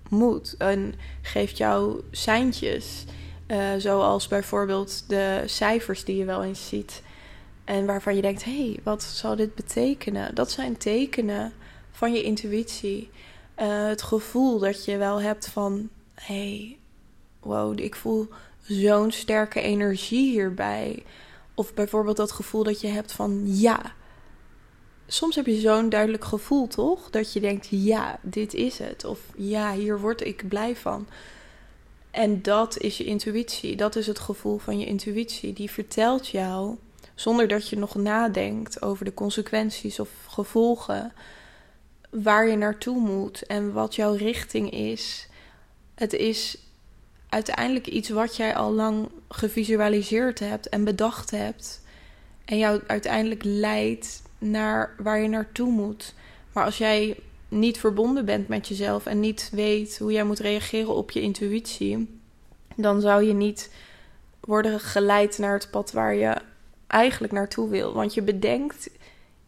moet 0.10 0.56
en 0.58 0.94
geeft 1.22 1.58
jou 1.58 2.02
seintjes. 2.12 3.06
Uh, 3.48 3.58
zoals 3.78 4.28
bijvoorbeeld 4.28 5.10
de 5.10 5.44
cijfers 5.46 6.04
die 6.04 6.16
je 6.16 6.26
wel 6.26 6.44
eens 6.44 6.68
ziet. 6.68 7.02
En 7.66 7.86
waarvan 7.86 8.16
je 8.16 8.22
denkt: 8.22 8.44
hé, 8.44 8.70
hey, 8.70 8.80
wat 8.84 9.04
zal 9.04 9.36
dit 9.36 9.56
betekenen? 9.56 10.36
Dat 10.36 10.52
zijn 10.52 10.78
tekenen 10.78 11.54
van 11.92 12.14
je 12.14 12.24
intuïtie. 12.24 13.10
Uh, 13.60 13.88
het 13.88 14.02
gevoel 14.02 14.60
dat 14.60 14.86
je 14.86 14.98
wel 14.98 15.22
hebt 15.22 15.48
van: 15.48 15.90
hé, 16.14 16.56
hey, 16.58 16.78
wow, 17.40 17.80
ik 17.80 17.96
voel 17.96 18.28
zo'n 18.62 19.12
sterke 19.12 19.62
energie 19.62 20.32
hierbij. 20.32 21.04
Of 21.54 21.74
bijvoorbeeld 21.74 22.18
dat 22.18 22.32
gevoel 22.32 22.64
dat 22.64 22.82
je 22.82 22.88
hebt 22.88 23.12
van: 23.12 23.42
ja. 23.46 23.94
Soms 25.08 25.36
heb 25.36 25.46
je 25.46 25.60
zo'n 25.60 25.90
duidelijk 25.90 26.26
gevoel, 26.26 26.68
toch? 26.68 27.10
Dat 27.10 27.34
je 27.34 27.40
denkt: 27.40 27.68
ja, 27.70 28.20
dit 28.22 28.54
is 28.54 28.78
het. 28.78 29.06
Of 29.06 29.20
ja, 29.36 29.74
hier 29.74 30.00
word 30.00 30.22
ik 30.22 30.48
blij 30.48 30.76
van. 30.76 31.08
En 32.12 32.42
dat 32.42 32.78
is 32.78 32.98
je 32.98 33.04
intuïtie. 33.04 33.76
Dat 33.76 33.96
is 33.96 34.08
het 34.08 34.20
gevoel 34.20 34.58
van 34.58 34.80
je 34.80 34.86
intuïtie. 34.86 35.54
Die 35.54 35.72
vertelt 35.72 36.28
jou, 36.28 36.76
zonder 37.16 37.48
dat 37.48 37.70
je 37.70 37.78
nog 37.78 37.96
nadenkt 37.96 38.82
over 38.82 39.06
de 39.06 39.14
consequenties 39.14 40.00
of 40.00 40.10
gevolgen, 40.28 41.14
waar 42.10 42.48
je 42.48 42.56
naartoe 42.56 43.00
moet 43.00 43.46
en 43.46 43.74
wat 43.74 43.96
jouw 43.96 44.14
richting 44.14 44.72
is. 44.72 45.28
Het 45.96 46.14
is 46.14 46.58
uiteindelijk 47.30 47.88
iets 47.88 48.10
wat 48.10 48.36
jij 48.36 48.56
al 48.56 48.72
lang 48.72 49.10
gevisualiseerd 49.30 50.40
hebt 50.40 50.70
en 50.70 50.84
bedacht 50.84 51.32
hebt. 51.32 51.84
En 52.46 52.58
jou 52.58 52.82
uiteindelijk 52.88 53.44
leidt 53.44 54.22
naar 54.38 54.96
waar 54.98 55.20
je 55.20 55.28
naartoe 55.28 55.72
moet. 55.72 56.14
Maar 56.54 56.66
als 56.66 56.78
jij 56.78 57.18
niet 57.48 57.78
verbonden 57.78 58.26
bent 58.26 58.48
met 58.48 58.68
jezelf 58.68 59.06
en 59.06 59.20
niet 59.20 59.50
weet 59.52 59.98
hoe 59.98 60.12
jij 60.12 60.24
moet 60.24 60.40
reageren 60.40 60.96
op 60.96 61.12
je 61.12 61.22
intuïtie, 61.22 62.20
dan 62.76 63.02
zou 63.02 63.24
je 63.24 63.34
niet 63.34 63.74
worden 64.40 64.80
geleid 64.80 65.38
naar 65.38 65.54
het 65.54 65.72
pad 65.72 65.92
waar 65.92 66.16
je 66.16 66.36
eigenlijk 66.88 67.34
naartoe 67.34 67.70
wil. 67.70 67.94
Want 67.94 68.14
je 68.14 68.22
bedenkt 68.22 68.90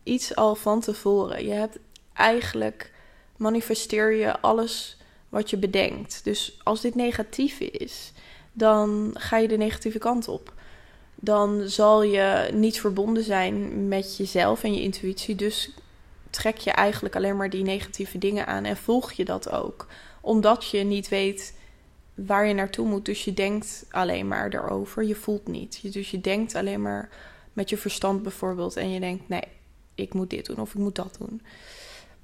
iets 0.04 0.36
al 0.36 0.56
van 0.56 0.82
tevoren. 0.82 1.45
Je 1.45 1.54
hebt 1.54 1.78
eigenlijk 2.13 2.91
manifesteer 3.38 4.13
je 4.13 4.39
alles 4.39 4.97
wat 5.30 5.50
je 5.50 5.58
bedenkt. 5.58 6.23
Dus 6.23 6.60
als 6.63 6.82
dit 6.82 6.95
negatief 6.95 7.60
is, 7.60 8.12
dan 8.52 9.12
ga 9.13 9.38
je 9.38 9.47
de 9.47 9.58
negatieve 9.58 9.97
kant 9.97 10.28
op. 10.28 10.54
Dan 11.15 11.69
zal 11.69 12.04
je 12.04 12.50
niet 12.54 12.80
verbonden 12.80 13.23
zijn 13.23 13.88
met 13.88 14.17
jezelf 14.17 14.63
en 14.63 14.73
je 14.73 14.82
intuïtie. 14.82 15.36
Dus 15.36 15.71
trek 16.30 16.58
je 16.58 16.71
eigenlijk 16.71 17.15
alleen 17.15 17.38
maar 17.38 17.50
die 17.50 17.63
negatieve 17.63 18.17
dingen 18.17 18.47
aan 18.47 18.63
en 18.63 18.78
volg 18.78 19.12
je 19.12 19.26
dat 19.26 19.52
ook. 19.52 19.88
Omdat 20.21 20.69
je 20.69 20.84
niet 20.84 21.10
weet 21.10 21.57
waar 22.26 22.48
je 22.48 22.54
naartoe 22.54 22.88
moet. 22.88 23.06
Dus 23.06 23.24
je 23.24 23.34
denkt 23.34 23.86
alleen 23.90 24.28
maar 24.28 24.54
erover. 24.54 25.04
Je 25.04 25.16
voelt 25.16 25.48
niet. 25.48 25.94
Dus 25.94 26.12
je 26.12 26.22
denkt 26.22 26.56
alleen 26.56 26.82
maar 26.82 27.10
met 27.54 27.70
je 27.70 27.78
verstand 27.78 28.24
bijvoorbeeld. 28.24 28.76
En 28.76 28.90
je 28.90 29.00
denkt: 29.00 29.30
nee, 29.30 29.48
ik 29.96 30.14
moet 30.14 30.30
dit 30.30 30.46
doen 30.46 30.60
of 30.60 30.70
ik 30.74 30.80
moet 30.80 30.96
dat 30.96 31.16
doen. 31.20 31.42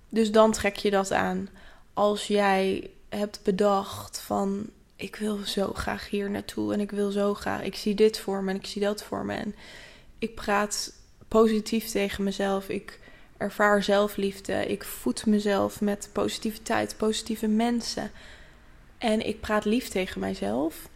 Dus 0.09 0.31
dan 0.31 0.51
trek 0.51 0.75
je 0.75 0.89
dat 0.89 1.11
aan. 1.11 1.49
Als 1.93 2.27
jij 2.27 2.89
hebt 3.09 3.39
bedacht 3.43 4.19
van 4.19 4.69
ik 4.95 5.15
wil 5.15 5.37
zo 5.45 5.73
graag 5.73 6.09
hier 6.09 6.29
naartoe 6.29 6.73
en 6.73 6.79
ik 6.79 6.91
wil 6.91 7.11
zo 7.11 7.33
graag, 7.33 7.63
ik 7.63 7.75
zie 7.75 7.95
dit 7.95 8.19
voor 8.19 8.43
me 8.43 8.51
en 8.51 8.57
ik 8.57 8.65
zie 8.65 8.81
dat 8.81 9.03
voor 9.03 9.25
me 9.25 9.33
en 9.33 9.55
ik 10.19 10.35
praat 10.35 10.93
positief 11.27 11.89
tegen 11.89 12.23
mezelf. 12.23 12.69
Ik 12.69 12.99
ervaar 13.37 13.83
zelfliefde. 13.83 14.67
Ik 14.67 14.83
voed 14.83 15.25
mezelf 15.25 15.81
met 15.81 16.09
positiviteit, 16.11 16.97
positieve 16.97 17.47
mensen. 17.47 18.11
En 19.03 19.27
ik 19.27 19.39
praat 19.39 19.65
lief 19.65 19.87
tegen 19.87 20.19
mijzelf, 20.19 20.89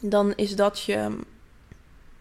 dan 0.00 0.34
is 0.34 0.56
dat 0.56 0.82
je 0.82 1.18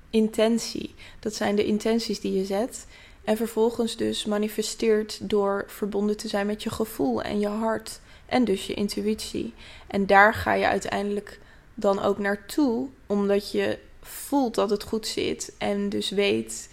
intentie. 0.10 0.96
Dat 1.20 1.36
zijn 1.36 1.56
de 1.56 1.66
intenties 1.66 2.20
die 2.20 2.34
je 2.34 2.46
zet. 2.46 2.88
En 3.24 3.38
vervolgens 3.38 3.98
dus 3.98 4.26
manifesteert 4.26 5.30
door 5.30 5.64
verbonden 5.68 6.18
te 6.18 6.28
zijn 6.28 6.46
met 6.46 6.64
je 6.64 6.70
gevoel 6.70 7.22
en 7.22 7.40
je 7.40 7.48
hart. 7.48 8.00
En 8.26 8.44
dus 8.44 8.68
je 8.68 8.74
intuïtie. 8.74 9.54
En 9.88 10.06
daar 10.06 10.34
ga 10.34 10.54
je 10.54 10.68
uiteindelijk 10.68 11.40
dan 11.74 12.02
ook 12.02 12.18
naartoe, 12.18 12.88
omdat 13.08 13.52
je 13.52 13.80
voelt 14.02 14.56
dat 14.56 14.70
het 14.70 14.84
goed 14.84 15.08
zit. 15.08 15.54
En 15.58 15.90
dus 15.90 16.10
weet 16.10 16.70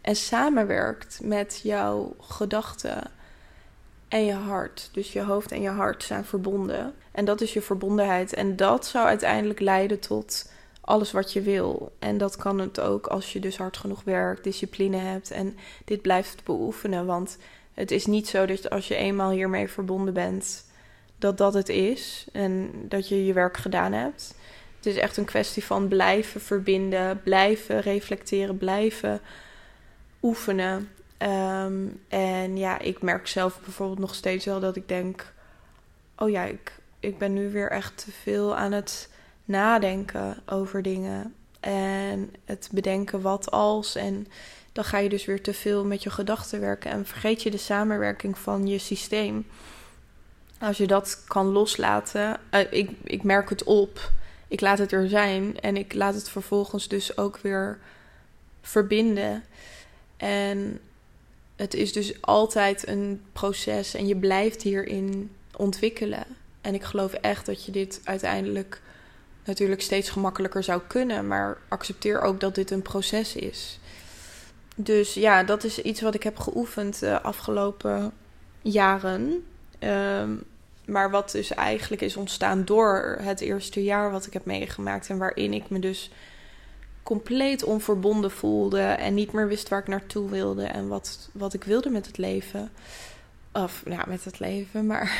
en 0.00 0.16
samenwerkt 0.16 1.20
met 1.22 1.60
jouw 1.62 2.14
gedachten 2.20 3.10
en 4.12 4.24
je 4.24 4.32
hart. 4.32 4.88
Dus 4.92 5.12
je 5.12 5.22
hoofd 5.22 5.52
en 5.52 5.60
je 5.60 5.68
hart 5.68 6.02
zijn 6.02 6.24
verbonden. 6.24 6.94
En 7.12 7.24
dat 7.24 7.40
is 7.40 7.52
je 7.52 7.62
verbondenheid. 7.62 8.34
En 8.34 8.56
dat 8.56 8.86
zou 8.86 9.06
uiteindelijk 9.06 9.60
leiden 9.60 10.00
tot 10.00 10.52
alles 10.80 11.12
wat 11.12 11.32
je 11.32 11.40
wil. 11.40 11.92
En 11.98 12.18
dat 12.18 12.36
kan 12.36 12.58
het 12.58 12.80
ook 12.80 13.06
als 13.06 13.32
je 13.32 13.40
dus 13.40 13.56
hard 13.56 13.76
genoeg 13.76 14.02
werkt, 14.04 14.44
discipline 14.44 14.96
hebt 14.96 15.30
en 15.30 15.56
dit 15.84 16.02
blijft 16.02 16.44
beoefenen. 16.44 17.06
Want 17.06 17.38
het 17.74 17.90
is 17.90 18.06
niet 18.06 18.28
zo 18.28 18.46
dat 18.46 18.70
als 18.70 18.88
je 18.88 18.94
eenmaal 18.94 19.30
hiermee 19.30 19.68
verbonden 19.68 20.14
bent, 20.14 20.64
dat 21.18 21.38
dat 21.38 21.54
het 21.54 21.68
is 21.68 22.26
en 22.32 22.70
dat 22.88 23.08
je 23.08 23.26
je 23.26 23.32
werk 23.32 23.56
gedaan 23.56 23.92
hebt. 23.92 24.34
Het 24.76 24.86
is 24.86 24.96
echt 24.96 25.16
een 25.16 25.24
kwestie 25.24 25.64
van 25.64 25.88
blijven 25.88 26.40
verbinden, 26.40 27.20
blijven 27.22 27.80
reflecteren, 27.80 28.56
blijven 28.56 29.20
oefenen. 30.22 30.88
Ehm, 31.22 31.86
en 32.08 32.56
ja, 32.56 32.78
ik 32.78 33.02
merk 33.02 33.26
zelf 33.26 33.60
bijvoorbeeld 33.60 33.98
nog 33.98 34.14
steeds 34.14 34.44
wel 34.44 34.60
dat 34.60 34.76
ik 34.76 34.88
denk: 34.88 35.32
oh 36.16 36.30
ja, 36.30 36.44
ik, 36.44 36.72
ik 37.00 37.18
ben 37.18 37.32
nu 37.32 37.50
weer 37.50 37.70
echt 37.70 38.04
te 38.04 38.10
veel 38.10 38.56
aan 38.56 38.72
het 38.72 39.08
nadenken 39.44 40.42
over 40.46 40.82
dingen. 40.82 41.34
En 41.60 42.34
het 42.44 42.68
bedenken 42.72 43.20
wat 43.20 43.50
als. 43.50 43.94
En 43.94 44.26
dan 44.72 44.84
ga 44.84 44.98
je 44.98 45.08
dus 45.08 45.24
weer 45.24 45.42
te 45.42 45.54
veel 45.54 45.84
met 45.84 46.02
je 46.02 46.10
gedachten 46.10 46.60
werken. 46.60 46.90
En 46.90 47.06
vergeet 47.06 47.42
je 47.42 47.50
de 47.50 47.56
samenwerking 47.56 48.38
van 48.38 48.66
je 48.66 48.78
systeem. 48.78 49.46
Als 50.60 50.76
je 50.76 50.86
dat 50.86 51.24
kan 51.26 51.46
loslaten. 51.46 52.40
Uh, 52.54 52.72
ik, 52.72 52.90
ik 53.02 53.22
merk 53.22 53.48
het 53.48 53.64
op. 53.64 54.10
Ik 54.48 54.60
laat 54.60 54.78
het 54.78 54.92
er 54.92 55.08
zijn. 55.08 55.60
En 55.60 55.76
ik 55.76 55.94
laat 55.94 56.14
het 56.14 56.28
vervolgens 56.28 56.88
dus 56.88 57.16
ook 57.16 57.38
weer 57.38 57.78
verbinden. 58.60 59.44
En 60.16 60.80
het 61.56 61.74
is 61.74 61.92
dus 61.92 62.22
altijd 62.22 62.88
een 62.88 63.22
proces. 63.32 63.94
En 63.94 64.06
je 64.06 64.16
blijft 64.16 64.62
hierin 64.62 65.30
ontwikkelen. 65.56 66.24
En 66.60 66.74
ik 66.74 66.82
geloof 66.82 67.12
echt 67.12 67.46
dat 67.46 67.64
je 67.64 67.72
dit 67.72 68.00
uiteindelijk 68.04 68.80
natuurlijk 69.44 69.82
steeds 69.82 70.10
gemakkelijker 70.10 70.62
zou 70.62 70.80
kunnen. 70.86 71.26
Maar 71.26 71.58
accepteer 71.68 72.20
ook 72.20 72.40
dat 72.40 72.54
dit 72.54 72.70
een 72.70 72.82
proces 72.82 73.34
is. 73.34 73.78
Dus 74.76 75.14
ja, 75.14 75.42
dat 75.42 75.64
is 75.64 75.78
iets 75.78 76.00
wat 76.00 76.14
ik 76.14 76.22
heb 76.22 76.38
geoefend 76.38 76.98
de 76.98 77.22
afgelopen 77.22 78.12
jaren. 78.62 79.44
Ehm, 79.78 80.30
maar 80.84 81.10
wat 81.10 81.30
dus 81.30 81.54
eigenlijk 81.54 82.02
is 82.02 82.16
ontstaan 82.16 82.64
door 82.64 83.18
het 83.22 83.40
eerste 83.40 83.82
jaar 83.82 84.10
wat 84.10 84.26
ik 84.26 84.32
heb 84.32 84.44
meegemaakt. 84.44 85.08
En 85.08 85.18
waarin 85.18 85.52
ik 85.52 85.70
me 85.70 85.78
dus 85.78 86.10
compleet 87.12 87.64
onverbonden 87.64 88.30
voelde. 88.30 88.80
En 88.80 89.14
niet 89.14 89.32
meer 89.32 89.48
wist 89.48 89.68
waar 89.68 89.80
ik 89.80 89.88
naartoe 89.88 90.30
wilde. 90.30 90.64
En 90.64 90.88
wat, 90.88 91.28
wat 91.32 91.54
ik 91.54 91.64
wilde 91.64 91.90
met 91.90 92.06
het 92.06 92.18
leven. 92.18 92.70
Of 93.52 93.82
ja, 93.86 94.04
met 94.08 94.24
het 94.24 94.38
leven, 94.38 94.86
maar 94.86 95.18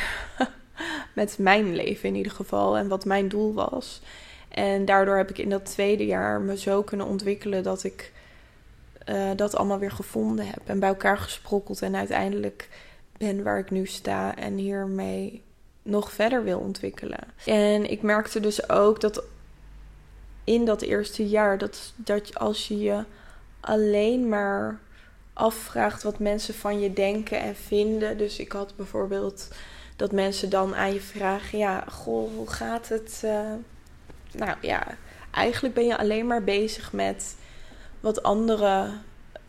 met 1.13 1.37
mijn 1.37 1.75
leven 1.75 2.09
in 2.09 2.15
ieder 2.15 2.31
geval 2.31 2.77
en 2.77 2.87
wat 2.87 3.05
mijn 3.05 3.29
doel 3.29 3.53
was. 3.53 4.01
En 4.49 4.85
daardoor 4.85 5.17
heb 5.17 5.29
ik 5.29 5.37
in 5.37 5.49
dat 5.49 5.65
tweede 5.65 6.05
jaar 6.05 6.41
me 6.41 6.57
zo 6.57 6.83
kunnen 6.83 7.07
ontwikkelen 7.07 7.63
dat 7.63 7.83
ik 7.83 8.11
uh, 9.09 9.29
dat 9.35 9.55
allemaal 9.55 9.79
weer 9.79 9.91
gevonden 9.91 10.47
heb 10.47 10.61
en 10.65 10.79
bij 10.79 10.89
elkaar 10.89 11.17
gesprokkeld 11.17 11.81
en 11.81 11.95
uiteindelijk 11.95 12.69
ben 13.17 13.43
waar 13.43 13.59
ik 13.59 13.71
nu 13.71 13.85
sta 13.85 14.35
en 14.35 14.57
hiermee 14.57 15.41
nog 15.81 16.11
verder 16.11 16.43
wil 16.43 16.59
ontwikkelen. 16.59 17.19
En 17.45 17.91
ik 17.91 18.01
merkte 18.01 18.39
dus 18.39 18.69
ook 18.69 19.01
dat 19.01 19.23
in 20.43 20.65
dat 20.65 20.81
eerste 20.81 21.27
jaar 21.27 21.57
dat, 21.57 21.93
dat 21.95 22.39
als 22.39 22.67
je 22.67 22.79
je 22.79 23.03
alleen 23.59 24.29
maar 24.29 24.79
afvraagt 25.33 26.03
wat 26.03 26.19
mensen 26.19 26.53
van 26.53 26.79
je 26.79 26.93
denken 26.93 27.39
en 27.39 27.55
vinden. 27.55 28.17
Dus 28.17 28.39
ik 28.39 28.51
had 28.51 28.75
bijvoorbeeld 28.75 29.47
dat 29.95 30.11
mensen 30.11 30.49
dan 30.49 30.75
aan 30.75 30.93
je 30.93 31.01
vragen: 31.01 31.57
ja, 31.57 31.83
goh, 31.89 32.35
hoe 32.35 32.49
gaat 32.49 32.89
het? 32.89 33.21
Uh, 33.25 33.51
nou 34.31 34.55
ja, 34.61 34.97
eigenlijk 35.31 35.73
ben 35.73 35.85
je 35.85 35.97
alleen 35.97 36.27
maar 36.27 36.43
bezig 36.43 36.93
met 36.93 37.35
wat 37.99 38.23
anderen 38.23 39.01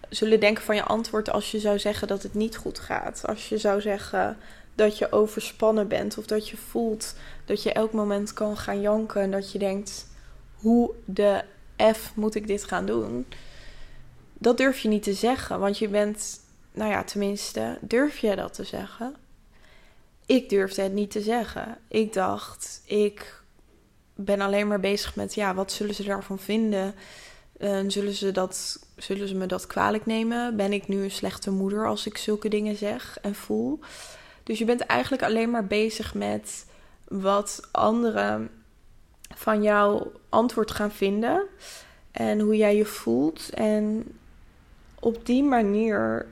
zullen 0.09 0.41
denken 0.41 0.65
van 0.65 0.77
je 0.77 0.85
antwoord 0.85 1.31
als 1.31 1.51
je 1.51 1.59
zou 1.59 1.79
zeggen 1.79 2.09
dat 2.09 2.23
het 2.23 2.35
niet 2.35 2.57
goed 2.57 2.79
gaat. 2.79 3.23
Als 3.27 3.49
je 3.49 3.59
zou 3.59 3.81
zeggen 3.81 4.37
dat 4.75 4.99
je 4.99 5.13
overspannen 5.13 5.89
bent 5.89 6.19
of 6.19 6.27
dat 6.27 6.49
je 6.49 6.57
voelt 6.57 7.15
dat 7.45 7.63
je 7.63 7.73
elk 7.73 7.93
moment 7.93 8.33
kan 8.33 8.57
gaan 8.57 8.81
janken 8.81 9.21
en 9.21 9.31
dat 9.31 9.53
je 9.53 9.59
denkt: 9.59 10.07
hoe 10.65 10.95
de 11.05 11.45
F 11.95 12.13
moet 12.15 12.35
ik 12.35 12.47
dit 12.47 12.65
gaan 12.65 12.87
doen? 12.87 13.27
Dat 14.33 14.57
durf 14.57 14.79
je 14.79 14.89
niet 14.89 15.03
te 15.03 15.15
zeggen, 15.15 15.61
want 15.61 15.79
je 15.79 15.89
bent, 15.89 16.41
nou 16.73 16.91
ja, 16.91 17.05
tenminste, 17.05 17.79
durf 17.81 18.19
je 18.19 18.37
dat 18.37 18.55
te 18.55 18.65
zeggen? 18.65 19.17
ik 20.27 20.49
durfde 20.49 20.83
het 20.83 20.93
niet 20.93 21.11
te 21.11 21.21
zeggen. 21.21 21.79
Ik 21.89 22.13
dacht, 22.13 22.83
ik 22.85 23.43
ben 24.15 24.41
alleen 24.41 24.69
maar 24.69 24.81
bezig 24.81 25.17
met, 25.17 25.35
ja, 25.35 25.55
wat 25.55 25.73
zullen 25.73 25.95
ze 25.95 26.03
daarvan 26.03 26.39
vinden? 26.39 26.95
Zullen, 27.87 28.13
ze 28.13 28.33
dat, 28.33 28.87
zullen 28.97 29.29
ze 29.29 29.35
me 29.35 29.47
dat 29.47 29.67
kwalijk 29.67 30.07
nemen? 30.07 30.57
Ben 30.57 30.73
ik 30.73 30.89
nu 30.89 31.03
een 31.03 31.11
slechte 31.11 31.51
moeder 31.51 31.87
als 31.87 32.07
ik 32.07 32.17
zulke 32.17 32.49
dingen 32.49 32.77
zeg 32.77 33.19
en 33.23 33.35
voel? 33.35 33.81
Dus 34.43 34.59
je 34.59 34.65
bent 34.65 34.81
eigenlijk 34.81 35.23
alleen 35.23 35.51
maar 35.51 35.67
bezig 35.67 36.15
met 36.15 36.67
wat 37.09 37.69
anderen 37.71 38.51
van 39.35 39.63
jouw 39.63 40.13
antwoord 40.29 40.71
gaan 40.71 40.91
vinden 40.93 41.43
en 42.11 42.41
hoe 42.41 42.57
jij 42.57 42.77
je 42.77 42.85
voelt. 42.85 43.51
En 43.51 44.05
op 45.01 45.27
die 45.27 45.43
manier 45.43 46.27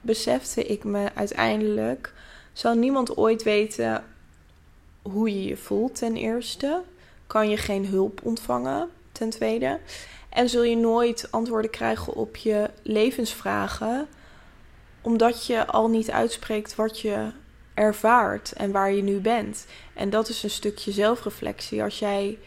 besefte 0.00 0.66
ik 0.66 0.84
me 0.84 1.08
uiteindelijk 1.14 2.12
zal 2.52 2.74
niemand 2.74 3.16
ooit 3.16 3.42
weten 3.42 4.04
hoe 5.02 5.30
je 5.30 5.44
je 5.44 5.56
voelt, 5.56 5.94
ten 5.94 6.16
eerste. 6.16 6.82
Kan 7.26 7.50
je 7.50 7.56
geen 7.56 7.86
hulp 7.86 8.20
ontvangen, 8.22 8.88
ten 9.12 9.30
tweede. 9.30 9.78
En 10.28 10.48
zul 10.48 10.62
je 10.62 10.76
nooit 10.76 11.28
antwoorden 11.30 11.70
krijgen 11.70 12.14
op 12.14 12.36
je 12.36 12.70
levensvragen, 12.82 14.08
omdat 15.00 15.46
je 15.46 15.66
al 15.66 15.88
niet 15.88 16.10
uitspreekt 16.10 16.74
wat 16.74 17.00
je 17.00 17.30
ervaart 17.80 18.52
en 18.52 18.72
waar 18.72 18.92
je 18.92 19.02
nu 19.02 19.20
bent. 19.20 19.66
En 19.94 20.10
dat 20.10 20.28
is 20.28 20.42
een 20.42 20.50
stukje 20.50 20.92
zelfreflectie. 20.92 21.82
Als 21.82 21.98
jij 21.98 22.38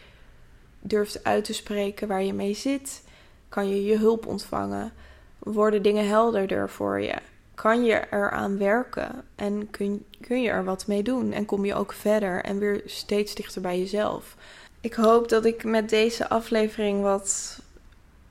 durft 0.80 1.24
uit 1.24 1.44
te 1.44 1.52
spreken 1.52 2.08
waar 2.08 2.22
je 2.22 2.32
mee 2.32 2.54
zit, 2.54 3.02
kan 3.48 3.68
je 3.68 3.84
je 3.84 3.98
hulp 3.98 4.26
ontvangen. 4.26 4.92
Worden 5.38 5.82
dingen 5.82 6.08
helderder 6.08 6.70
voor 6.70 7.00
je 7.00 7.14
kan 7.54 7.84
je 7.84 8.02
eraan 8.10 8.58
werken 8.58 9.24
en 9.34 9.70
kun, 9.70 10.04
kun 10.20 10.42
je 10.42 10.48
er 10.48 10.64
wat 10.64 10.86
mee 10.86 11.02
doen 11.02 11.32
en 11.32 11.44
kom 11.44 11.64
je 11.64 11.74
ook 11.74 11.92
verder 11.92 12.42
en 12.42 12.58
weer 12.58 12.82
steeds 12.86 13.34
dichter 13.34 13.60
bij 13.60 13.78
jezelf. 13.78 14.36
Ik 14.80 14.94
hoop 14.94 15.28
dat 15.28 15.44
ik 15.44 15.64
met 15.64 15.88
deze 15.88 16.28
aflevering 16.28 17.02
wat, 17.02 17.58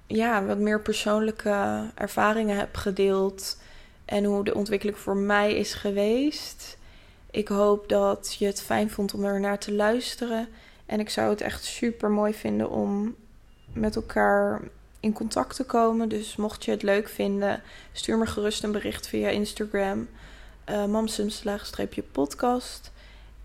ja, 0.08 0.46
wat 0.46 0.58
meer 0.58 0.82
persoonlijke 0.82 1.90
ervaringen 1.96 2.58
heb 2.58 2.76
gedeeld 2.76 3.58
en 4.06 4.24
hoe 4.24 4.44
de 4.44 4.56
ontwikkeling 4.56 4.98
voor 4.98 5.18
mij 5.18 5.56
is 5.56 5.74
geweest. 5.74 6.78
Ik 7.34 7.48
hoop 7.48 7.90
dat 7.90 8.36
je 8.40 8.46
het 8.46 8.62
fijn 8.62 8.90
vond 8.90 9.14
om 9.14 9.24
er 9.24 9.40
naar 9.40 9.60
te 9.60 9.74
luisteren. 9.74 10.48
En 10.86 11.00
ik 11.00 11.10
zou 11.10 11.30
het 11.30 11.42
echt 11.42 11.64
super 11.64 12.10
mooi 12.10 12.34
vinden 12.34 12.70
om 12.70 13.16
met 13.74 13.96
elkaar 13.96 14.62
in 15.00 15.14
contact 15.14 15.56
te 15.56 15.64
komen. 15.64 16.10
Dus 16.10 16.36
mocht 16.36 16.66
je 16.66 16.72
het 16.72 16.84
leuk 16.84 17.10
vinden, 17.10 17.62
stuur 17.92 18.18
me 18.18 18.26
gerust 18.26 18.64
een 18.64 18.72
bericht 18.72 19.08
via 19.08 19.30
Instagram. 19.30 20.08
Uh, 20.70 21.06
podcast 22.12 22.92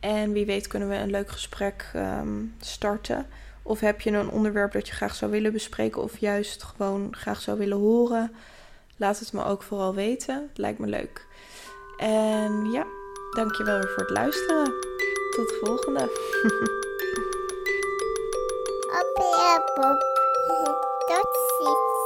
En 0.01 0.33
wie 0.33 0.47
weet 0.47 0.67
kunnen 0.67 0.89
we 0.89 0.95
een 0.95 1.11
leuk 1.11 1.31
gesprek 1.31 1.91
ehm, 1.95 2.45
starten. 2.61 3.27
Of 3.63 3.81
heb 3.81 4.01
je 4.01 4.11
een 4.11 4.31
onderwerp 4.31 4.73
dat 4.73 4.89
je 4.89 4.95
graag 4.95 5.15
zou 5.15 5.31
willen 5.31 5.53
bespreken 5.53 6.03
of 6.03 6.19
juist 6.19 6.63
gewoon 6.63 7.09
graag 7.11 7.41
zou 7.41 7.59
willen 7.59 7.79
horen? 7.79 8.33
Laat 8.97 9.19
het 9.19 9.33
me 9.33 9.45
ook 9.45 9.63
vooral 9.63 9.95
weten. 9.95 10.51
Lijkt 10.55 10.79
me 10.79 10.87
leuk. 10.87 11.27
En 11.97 12.71
ja, 12.71 12.87
dankjewel 13.31 13.79
weer 13.79 13.89
voor 13.89 14.03
het 14.03 14.11
luisteren. 14.11 14.75
Tot 15.31 15.49
de 15.49 15.59
volgende. 15.65 16.03
Op, 19.01 19.23
op. 19.77 20.03
Tot 21.09 21.29
ziens. 21.59 21.98